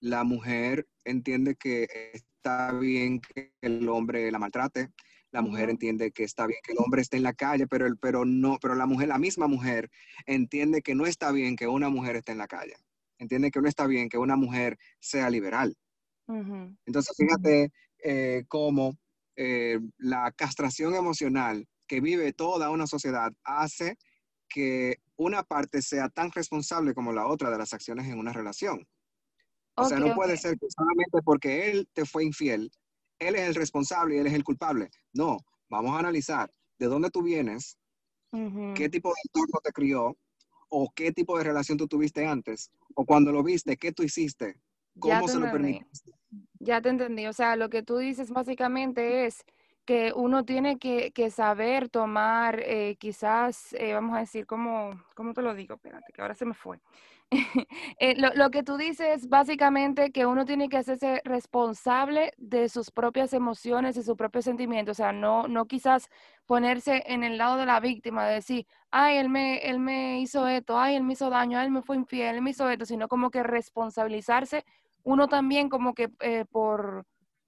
[0.00, 4.88] la mujer entiende que está bien que el hombre la maltrate,
[5.30, 7.96] la mujer entiende que está bien que el hombre esté en la calle, pero, el,
[7.98, 9.90] pero no, pero la mujer, la misma mujer,
[10.26, 12.74] entiende que no está bien que una mujer esté en la calle.
[13.18, 15.76] Entiende que no está bien que una mujer sea liberal.
[16.86, 18.96] Entonces, fíjate eh, cómo
[19.42, 23.96] eh, la castración emocional que vive toda una sociedad hace
[24.50, 28.86] que una parte sea tan responsable como la otra de las acciones en una relación.
[29.76, 32.70] O sea, no puede ser que solamente porque él te fue infiel,
[33.18, 34.90] él es el responsable y él es el culpable.
[35.14, 35.38] No,
[35.70, 37.78] vamos a analizar de dónde tú vienes,
[38.74, 40.18] qué tipo de entorno te crió,
[40.68, 44.60] o qué tipo de relación tú tuviste antes, o cuando lo viste, qué tú hiciste,
[44.98, 46.12] cómo se lo permitiste.
[46.60, 47.26] Ya te entendí.
[47.26, 49.44] O sea, lo que tú dices básicamente es
[49.86, 55.42] que uno tiene que, saber tomar, eh, quizás, eh, vamos a decir, ¿cómo, ¿cómo te
[55.42, 55.74] lo digo?
[55.74, 56.80] Espérate, que ahora se me fue.
[57.98, 63.32] Eh, lo, que tú dices básicamente que uno tiene que hacerse responsable de sus propias
[63.34, 66.08] emociones y sus propios sentimientos, o sea, no, no quizás
[66.46, 70.48] ponerse en el lado de la víctima, de decir, ay, él me, él me hizo
[70.48, 73.06] esto, ay, él me hizo daño, él me fue infiel, él me hizo esto, sino
[73.08, 74.64] como que responsabilizarse
[75.02, 77.04] uno también como que eh, por,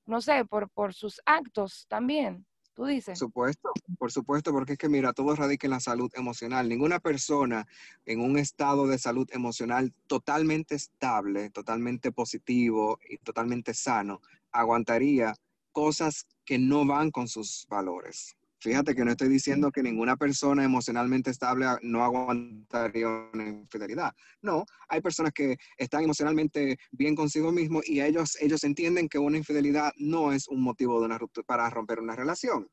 [0.07, 2.47] no sé, por, por sus actos también.
[2.75, 3.19] ¿Tú dices?
[3.19, 6.69] Por supuesto, por supuesto, porque es que mira, todo radica en la salud emocional.
[6.69, 7.67] Ninguna persona
[8.07, 15.35] en un estado de salud emocional totalmente estable, totalmente positivo y totalmente sano, aguantaría
[15.73, 18.37] cosas que no van con sus valores.
[18.63, 24.15] Fíjate que no estoy diciendo que ninguna persona emocionalmente estable no aguantaría una infidelidad.
[24.41, 29.37] No, hay personas que están emocionalmente bien consigo mismo y ellos, ellos entienden que una
[29.37, 32.71] infidelidad no es un motivo de una para romper una relación.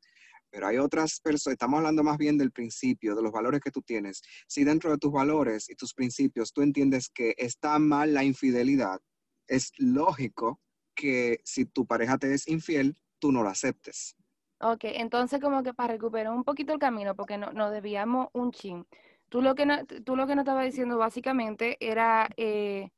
[0.51, 3.81] Pero hay otras personas, estamos hablando más bien del principio, de los valores que tú
[3.81, 4.21] tienes.
[4.47, 9.01] Si dentro de tus valores y tus principios tú entiendes que está mal la infidelidad,
[9.47, 10.61] es lógico
[10.93, 14.15] que si tu pareja te es infiel, tú no la aceptes.
[14.61, 18.51] Ok, entonces como que para recuperar un poquito el camino, porque no, nos debíamos un
[18.51, 18.85] chin.
[19.29, 22.91] Tú lo que no, tú lo que nos estabas diciendo básicamente era, eh,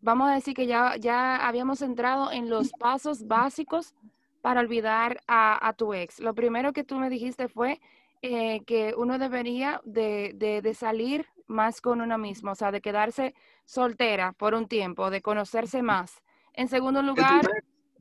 [0.00, 3.94] vamos a decir que ya, ya habíamos entrado en los pasos básicos
[4.40, 6.20] para olvidar a, tu ex.
[6.20, 7.80] Lo primero que tú me dijiste fue
[8.22, 13.34] eh, que uno debería de, de, salir más con uno mismo, o sea, de quedarse
[13.64, 16.22] soltera por un tiempo, de conocerse más.
[16.52, 17.42] En segundo lugar,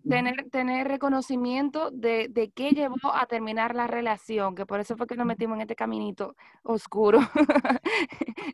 [0.08, 5.08] tener, tener reconocimiento de, de, qué llevó a terminar la relación, que por eso fue
[5.08, 7.20] que nos metimos en este caminito oscuro.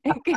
[0.04, 0.34] ¿En, qué,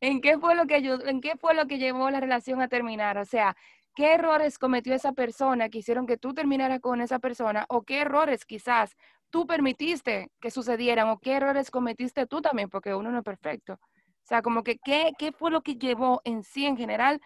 [0.00, 3.18] ¿En, qué, fue lo que ¿En qué fue lo que llevó la relación a terminar?
[3.18, 3.56] O sea,
[3.94, 7.64] ¿qué errores cometió esa persona que hicieron que tú terminaras con esa persona?
[7.68, 8.96] ¿O qué errores quizás
[9.30, 11.08] tú permitiste que sucedieran?
[11.08, 12.68] ¿O qué errores cometiste tú también?
[12.68, 13.74] Porque uno no es perfecto.
[13.74, 17.20] O sea, como que, ¿qué, qué fue lo que llevó en sí, en general,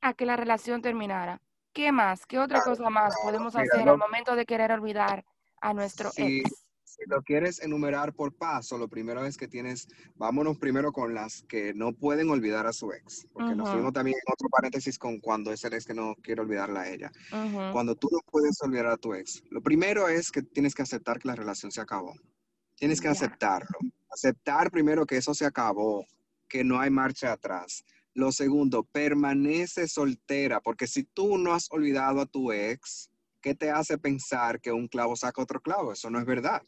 [0.00, 1.40] a que la relación terminara?
[1.76, 2.24] ¿Qué más?
[2.24, 5.26] ¿Qué otra cosa más podemos hacer al momento de querer olvidar
[5.60, 6.66] a nuestro ex?
[6.82, 11.42] Si lo quieres enumerar por paso, lo primero es que tienes, vámonos primero con las
[11.42, 15.20] que no pueden olvidar a su ex, porque nos fuimos también en otro paréntesis con
[15.20, 17.12] cuando es el ex que no quiere olvidarla a ella.
[17.72, 21.18] Cuando tú no puedes olvidar a tu ex, lo primero es que tienes que aceptar
[21.18, 22.14] que la relación se acabó.
[22.76, 23.78] Tienes que aceptarlo.
[24.08, 26.06] Aceptar primero que eso se acabó,
[26.48, 27.84] que no hay marcha atrás.
[28.16, 33.10] Lo segundo, permanece soltera, porque si tú no has olvidado a tu ex,
[33.42, 35.92] ¿qué te hace pensar que un clavo saca otro clavo?
[35.92, 36.62] Eso no es verdad.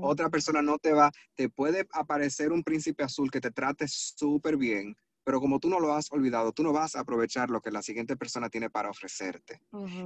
[0.00, 4.56] Otra persona no te va, te puede aparecer un príncipe azul que te trate súper
[4.56, 7.70] bien, pero como tú no lo has olvidado, tú no vas a aprovechar lo que
[7.70, 9.60] la siguiente persona tiene para ofrecerte.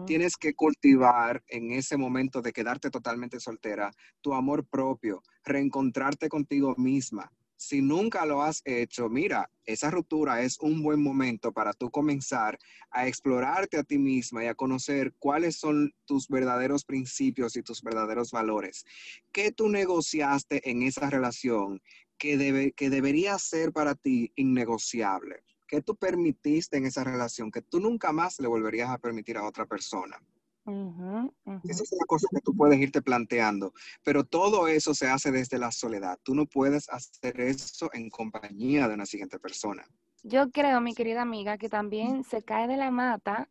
[0.04, 6.74] Tienes que cultivar en ese momento de quedarte totalmente soltera tu amor propio, reencontrarte contigo
[6.76, 7.30] misma,
[7.62, 12.58] si nunca lo has hecho, mira, esa ruptura es un buen momento para tú comenzar
[12.90, 17.80] a explorarte a ti misma y a conocer cuáles son tus verdaderos principios y tus
[17.82, 18.84] verdaderos valores.
[19.30, 21.80] ¿Qué tú negociaste en esa relación
[22.18, 25.44] que, debe, que debería ser para ti innegociable?
[25.68, 29.46] ¿Qué tú permitiste en esa relación que tú nunca más le volverías a permitir a
[29.46, 30.20] otra persona?
[30.64, 33.72] Esa es una cosa que tú puedes irte planteando,
[34.04, 36.18] pero todo eso se hace desde la soledad.
[36.22, 39.84] Tú no puedes hacer eso en compañía de una siguiente persona.
[40.22, 43.48] Yo creo, mi querida amiga, que también se cae de la mata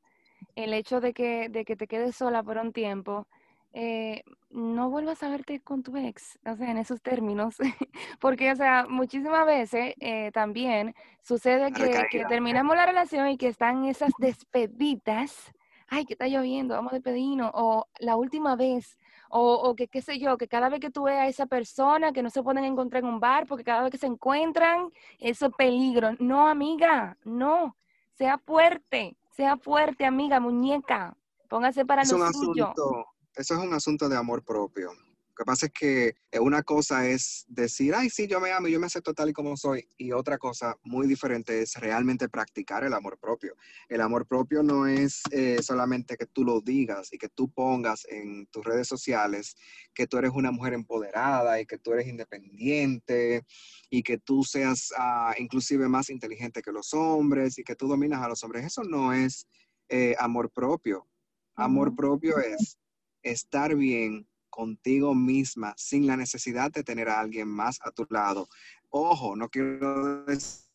[0.55, 3.27] el hecho de que, de que te quedes sola por un tiempo.
[3.73, 7.55] Eh, no vuelvas a verte con tu ex, o sea, en esos términos,
[8.19, 10.93] porque, o sea, muchísimas veces eh, también
[11.23, 15.53] sucede que, que, terminamos la relación y que están esas despedidas
[15.91, 18.97] ay, que está lloviendo, vamos de pedino, o la última vez,
[19.29, 22.13] o, o, que qué sé yo, que cada vez que tú veas a esa persona
[22.13, 24.89] que no se pueden encontrar en un bar, porque cada vez que se encuentran,
[25.19, 26.11] eso es peligro.
[26.19, 27.75] No, amiga, no,
[28.13, 31.17] sea fuerte, sea fuerte, amiga, muñeca,
[31.49, 32.69] póngase para es lo un suyo.
[32.69, 34.91] Asunto, eso es un asunto de amor propio.
[35.31, 38.81] Lo que pasa es que una cosa es decir, ay, sí, yo me amo, yo
[38.81, 42.93] me acepto tal y como soy, y otra cosa muy diferente es realmente practicar el
[42.93, 43.55] amor propio.
[43.87, 48.05] El amor propio no es eh, solamente que tú lo digas y que tú pongas
[48.09, 49.55] en tus redes sociales
[49.93, 53.45] que tú eres una mujer empoderada y que tú eres independiente
[53.89, 58.21] y que tú seas uh, inclusive más inteligente que los hombres y que tú dominas
[58.21, 58.65] a los hombres.
[58.65, 59.47] Eso no es
[59.87, 61.07] eh, amor propio.
[61.55, 62.77] Amor propio es
[63.23, 68.47] estar bien contigo misma sin la necesidad de tener a alguien más a tu lado.
[68.89, 70.69] Ojo, no quiero decir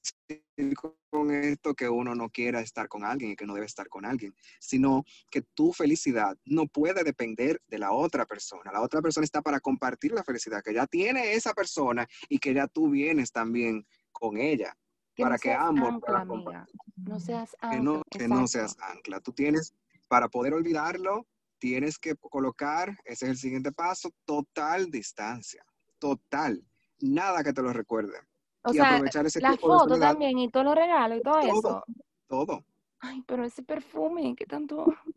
[1.10, 4.04] con esto que uno no quiera estar con alguien y que no debe estar con
[4.04, 8.72] alguien, sino que tu felicidad no puede depender de la otra persona.
[8.72, 12.54] La otra persona está para compartir la felicidad que ya tiene esa persona y que
[12.54, 14.76] ya tú vienes también con ella.
[15.14, 16.66] Que para no que ambos ancla, amiga.
[16.96, 17.70] No seas ancla.
[17.70, 18.48] Que no, que no exacto.
[18.48, 19.20] seas ancla.
[19.20, 19.74] Tú tienes,
[20.08, 21.26] para poder olvidarlo,
[21.58, 25.64] tienes que colocar, ese es el siguiente paso, total distancia.
[25.98, 26.62] Total.
[27.00, 28.18] Nada que te lo recuerde.
[28.62, 30.08] O y sea, aprovechar ese la tiempo de foto soledad.
[30.10, 31.58] también y todos los regalos y todo, Todo.
[31.58, 31.84] eso.
[32.28, 32.64] Todo.
[33.00, 34.84] Ay, pero ese perfume, ¿qué tanto?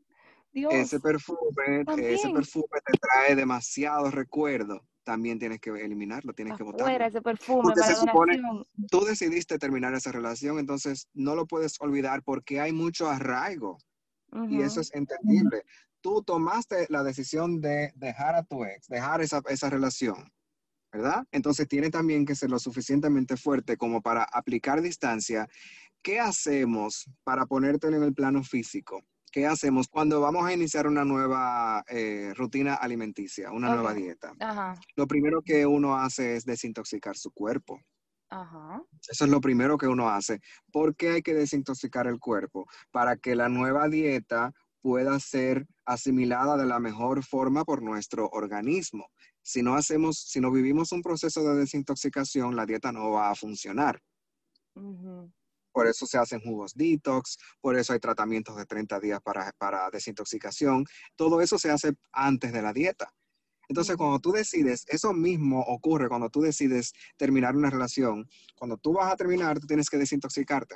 [0.51, 0.73] Dios.
[0.73, 4.81] Ese perfume, ese perfume te trae demasiados recuerdos.
[5.03, 7.05] También tienes que eliminarlo, tienes que afuera botarlo.
[7.07, 8.65] ese perfume Porque para se supone- donación.
[8.91, 13.77] Tú decidiste terminar esa relación, entonces no lo puedes olvidar porque hay mucho arraigo.
[14.47, 15.63] y eso es entendible.
[16.01, 20.31] Tú tomaste la decisión de dejar a tu ex, dejar esa, esa relación,
[20.91, 21.25] ¿verdad?
[21.31, 25.47] Entonces tiene también que ser lo suficientemente fuerte como para aplicar distancia.
[26.01, 29.01] ¿Qué hacemos para ponértelo en el plano físico?
[29.31, 34.33] ¿Qué hacemos cuando vamos a iniciar una nueva eh, rutina alimenticia, una nueva dieta?
[34.39, 37.79] Ajá, Lo primero que uno hace es desintoxicar su cuerpo.
[38.29, 38.81] ajá.
[39.07, 40.39] Eso es lo primero que uno hace.
[40.71, 42.65] ¿Por qué hay que desintoxicar el cuerpo?
[42.91, 44.51] Para que la nueva dieta
[44.81, 49.07] pueda ser asimilada de la mejor forma por nuestro organismo.
[49.41, 53.35] Si no hacemos, si no vivimos un proceso de desintoxicación, la dieta no va a
[53.35, 54.01] funcionar.
[55.71, 59.89] Por eso se hacen jugos detox, por eso hay tratamientos de 30 días para, para
[59.89, 60.85] desintoxicación.
[61.15, 63.13] Todo eso se hace antes de la dieta.
[63.67, 68.27] Entonces, cuando tú decides, eso mismo ocurre cuando tú decides terminar una relación.
[68.55, 70.75] Cuando tú vas a terminar, tú tienes que desintoxicarte.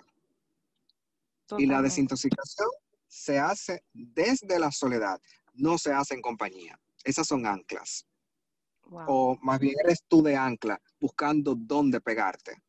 [1.57, 2.69] Y la desintoxicación
[3.13, 5.21] se hace desde la soledad,
[5.53, 6.79] no se hace en compañía.
[7.03, 8.07] Esas son anclas.
[8.85, 12.61] Wow, O más bien eres tú de ancla buscando dónde pegarte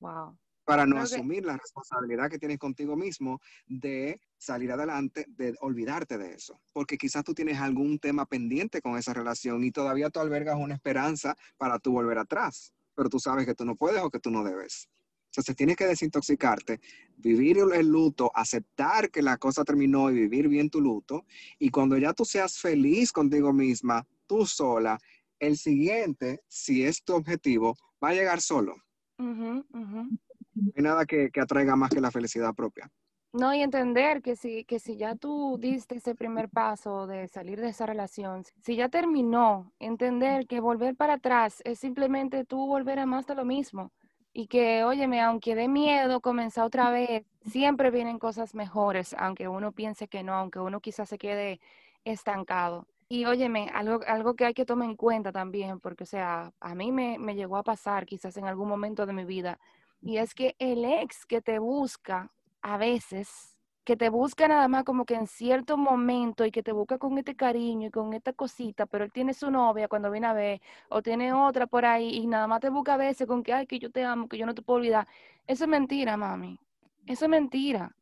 [0.00, 0.36] wow.
[0.64, 5.54] para no Creo que- asumir la responsabilidad que tienes contigo mismo de salir adelante, de
[5.60, 6.60] olvidarte de eso.
[6.74, 10.74] Porque quizás tú tienes algún tema pendiente con esa relación y todavía tú albergas una
[10.74, 14.30] esperanza para tú volver atrás, pero tú sabes que tú no puedes o que tú
[14.30, 14.88] no debes.
[15.32, 16.78] Entonces tienes que desintoxicarte,
[17.16, 21.24] vivir el- luto, aceptar que la cosa terminó y vivir bien tu luto.
[21.58, 24.98] Y cuando ya tú seas feliz contigo misma, tú sola,
[25.38, 28.74] el siguiente, si es tu objetivo, va a llegar solo.
[29.18, 30.18] Ujú, ujú.
[30.54, 32.92] No hay nada que, que atraiga más que la felicidad propia.
[33.32, 37.58] No, y entender que si, que si ya tú diste ese primer paso de salir
[37.58, 42.98] de esa relación, si ya terminó, entender que volver para atrás es simplemente tú volver
[42.98, 43.90] a más de lo mismo.
[44.32, 49.72] Y que, óyeme, aunque dé miedo comenzar otra vez, siempre vienen cosas mejores, aunque uno
[49.72, 51.60] piense que no, aunque uno quizás se quede
[52.04, 52.86] estancado.
[53.08, 56.74] Y óyeme, algo, algo que hay que tomar en cuenta también, porque, o sea, a
[56.74, 59.58] mí me, me llegó a pasar quizás en algún momento de mi vida,
[60.00, 63.51] y es que el ex que te busca a veces,
[63.84, 67.18] que te busca nada más como que en cierto momento y que te busca con
[67.18, 70.60] este cariño y con esta cosita, pero él tiene su novia cuando viene a ver,
[70.88, 73.66] o tiene otra por ahí y nada más te busca a veces con que, ay,
[73.66, 75.06] que yo te amo, que yo no te puedo olvidar.
[75.46, 76.58] Eso es mentira, mami.
[77.06, 77.94] Eso es mentira.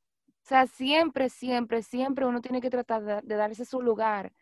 [0.44, 4.32] O sea, siempre, siempre, siempre uno tiene que tratar de, de darse su lugar.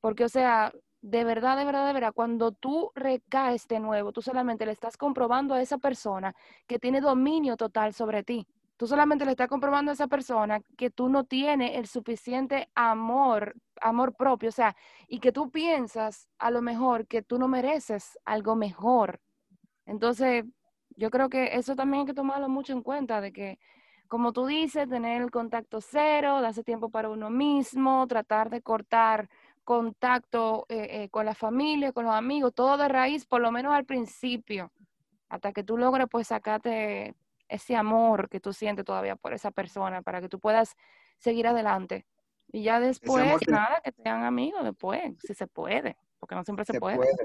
[0.00, 0.72] Porque, o sea,
[1.02, 4.96] de verdad, de verdad, de verdad, cuando tú recaes de nuevo, tú solamente le estás
[4.96, 6.34] comprobando a esa persona
[6.66, 8.46] que tiene dominio total sobre ti.
[8.82, 13.54] Tú solamente le estás comprobando a esa persona que tú no tienes el suficiente amor,
[13.80, 14.74] amor propio, o sea,
[15.06, 19.20] y que tú piensas a lo mejor que tú no mereces algo mejor.
[19.86, 20.46] Entonces,
[20.96, 23.60] yo creo que eso también hay que tomarlo mucho en cuenta, de que,
[24.08, 29.28] como tú dices, tener el contacto cero, darse tiempo para uno mismo, tratar de cortar
[29.62, 33.74] contacto eh, eh, con la familia, con los amigos, todo de raíz, por lo menos
[33.74, 34.72] al principio,
[35.28, 37.14] hasta que tú logres pues sacarte
[37.52, 40.74] ese amor que tú sientes todavía por esa persona, para que tú puedas
[41.18, 42.06] seguir adelante.
[42.50, 45.96] Y ya después, que- nada, que sean amigos después, si se puede.
[46.18, 46.96] porque no siempre se, se puede.
[46.96, 47.16] puede.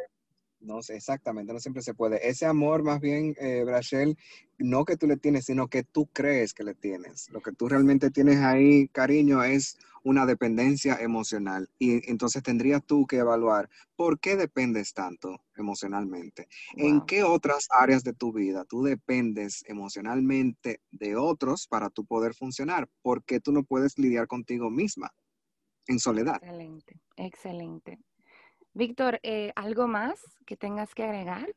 [0.60, 2.28] No sé, exactamente, no siempre se puede.
[2.28, 4.18] Ese amor, más bien, eh, Brachel,
[4.58, 7.30] no que tú le tienes, sino que tú crees que le tienes.
[7.30, 11.70] Lo que tú realmente tienes ahí, cariño, es una dependencia emocional.
[11.78, 16.48] Y entonces tendrías tú que evaluar por qué dependes tanto emocionalmente.
[16.78, 22.34] ¿En qué otras áreas de tu vida tú dependes emocionalmente de otros para tú poder
[22.34, 22.88] funcionar?
[23.02, 25.12] Porque tú no puedes lidiar contigo misma
[25.88, 26.38] en soledad.
[26.38, 28.00] Excelente, excelente.
[28.74, 31.54] Víctor, eh, ¿algo más que tengas que agregar?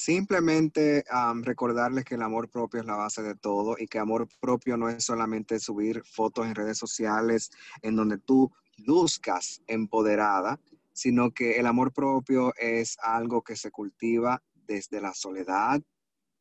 [0.00, 1.04] Simplemente
[1.42, 4.88] recordarles que el amor propio es la base de todo y que amor propio no
[4.88, 7.50] es solamente subir fotos en redes sociales
[7.82, 10.60] en donde tú luzcas empoderada,
[10.92, 15.82] sino que el amor propio es algo que se cultiva desde la soledad,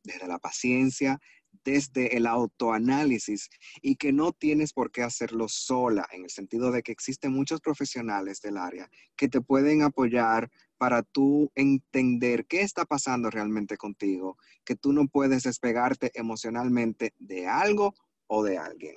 [0.04, 1.20] desde la paciencia,
[1.64, 3.50] desde el autoanálisis
[3.82, 7.60] y que no tienes por qué hacerlo sola, en el sentido de que existen muchos
[7.60, 14.38] profesionales del área que te pueden apoyar para tú entender qué está pasando realmente contigo,
[14.64, 17.94] que tú no puedes despegarte emocionalmente de algo
[18.28, 18.96] o de alguien.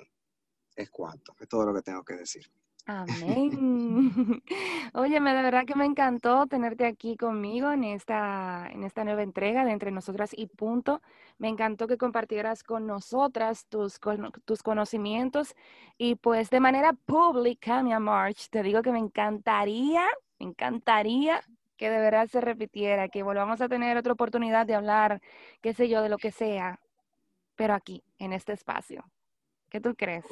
[0.75, 2.51] Es cuanto, es todo lo que tengo que decir.
[2.87, 4.41] Amén.
[4.93, 9.63] Óyeme, de verdad que me encantó tenerte aquí conmigo en esta, en esta nueva entrega
[9.63, 11.01] de Entre Nosotras y Punto.
[11.37, 15.55] Me encantó que compartieras con nosotras tus, cono- tus conocimientos
[15.97, 20.03] y pues de manera pública, mi amor, te digo que me encantaría,
[20.39, 21.41] me encantaría
[21.81, 25.19] que de verdad se repitiera, que volvamos a tener otra oportunidad de hablar,
[25.63, 26.79] qué sé yo, de lo que sea,
[27.55, 29.03] pero aquí, en este espacio.
[29.67, 30.23] ¿Qué tú crees?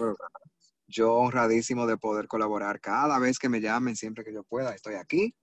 [0.86, 4.94] Yo honradísimo de poder colaborar cada vez que me llamen, siempre que yo pueda, estoy
[4.94, 5.34] aquí.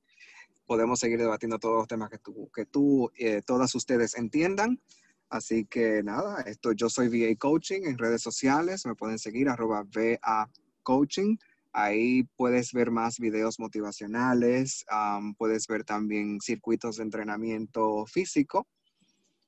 [0.65, 4.81] Podemos seguir debatiendo todos los temas que tú, que tú eh, todas ustedes entiendan.
[5.29, 9.83] Así que nada, esto, yo soy VA Coaching en redes sociales, me pueden seguir arroba
[9.83, 10.49] VA
[10.85, 11.37] Coaching.
[11.79, 14.87] Ahí puedes ver más videos motivacionales,
[15.37, 18.67] puedes ver también circuitos de entrenamiento físico.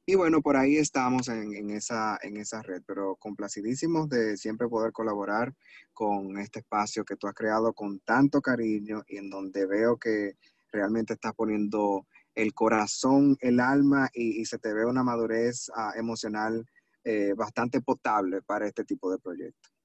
[0.05, 4.93] Y bueno, por ahí estamos en, esa, en esa red, pero complacidísimos de siempre poder
[4.93, 5.55] colaborar
[5.95, 10.35] con este espacio que tú has creado con tanto cariño y en donde veo que
[10.71, 15.95] realmente estás poniendo el corazón, el alma y, y se te ve una madurez ah,
[15.97, 16.67] emocional
[17.05, 19.78] eh, bastante potable para este tipo de proyectos.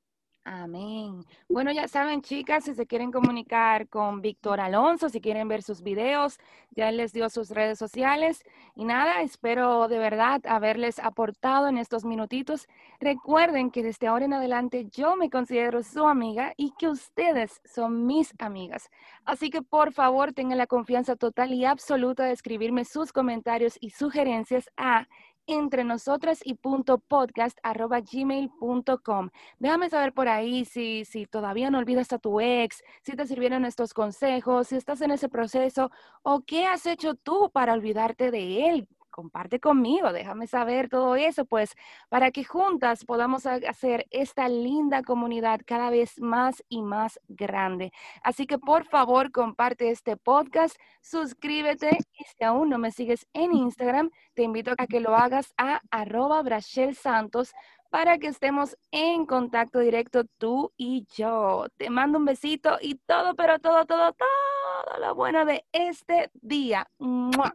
[0.46, 1.24] Amén.
[1.48, 5.82] Bueno, ya saben, chicas, si se quieren comunicar con Víctor Alonso, si quieren ver sus
[5.82, 6.38] videos,
[6.72, 8.44] ya les dio sus redes sociales.
[8.76, 12.68] Y nada, espero de verdad haberles aportado en estos minutitos.
[13.00, 18.06] Recuerden que desde ahora en adelante yo me considero su amiga y que ustedes son
[18.06, 18.90] mis amigas.
[19.24, 23.92] Así que por favor tengan la confianza total y absoluta de escribirme sus comentarios y
[23.92, 25.08] sugerencias a
[25.48, 29.30] entre nosotras y punto podcast arroba gmail.com.
[29.60, 33.66] Déjame saber por ahí si, si todavía no olvidas a tu ex, si te sirvieron
[33.66, 35.92] estos consejos, si estás en ese proceso
[36.24, 38.88] o qué has hecho tú para olvidarte de él.
[39.14, 41.76] Comparte conmigo, déjame saber todo eso, pues
[42.10, 47.92] para que juntas podamos ha- hacer esta linda comunidad cada vez más y más grande.
[48.24, 53.54] Así que por favor comparte este podcast, suscríbete y si aún no me sigues en
[53.54, 57.54] Instagram, te invito a que lo hagas a arroba Brachel Santos
[57.92, 61.68] para que estemos en contacto directo tú y yo.
[61.78, 66.88] Te mando un besito y todo, pero todo, todo, todo lo bueno de este día.
[66.98, 67.54] ¡Mua!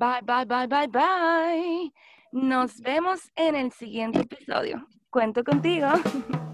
[0.00, 1.92] Bye, bye, bye, bye, bye.
[2.32, 4.86] Nos vemos en el siguiente episodio.
[5.10, 5.88] Cuento contigo.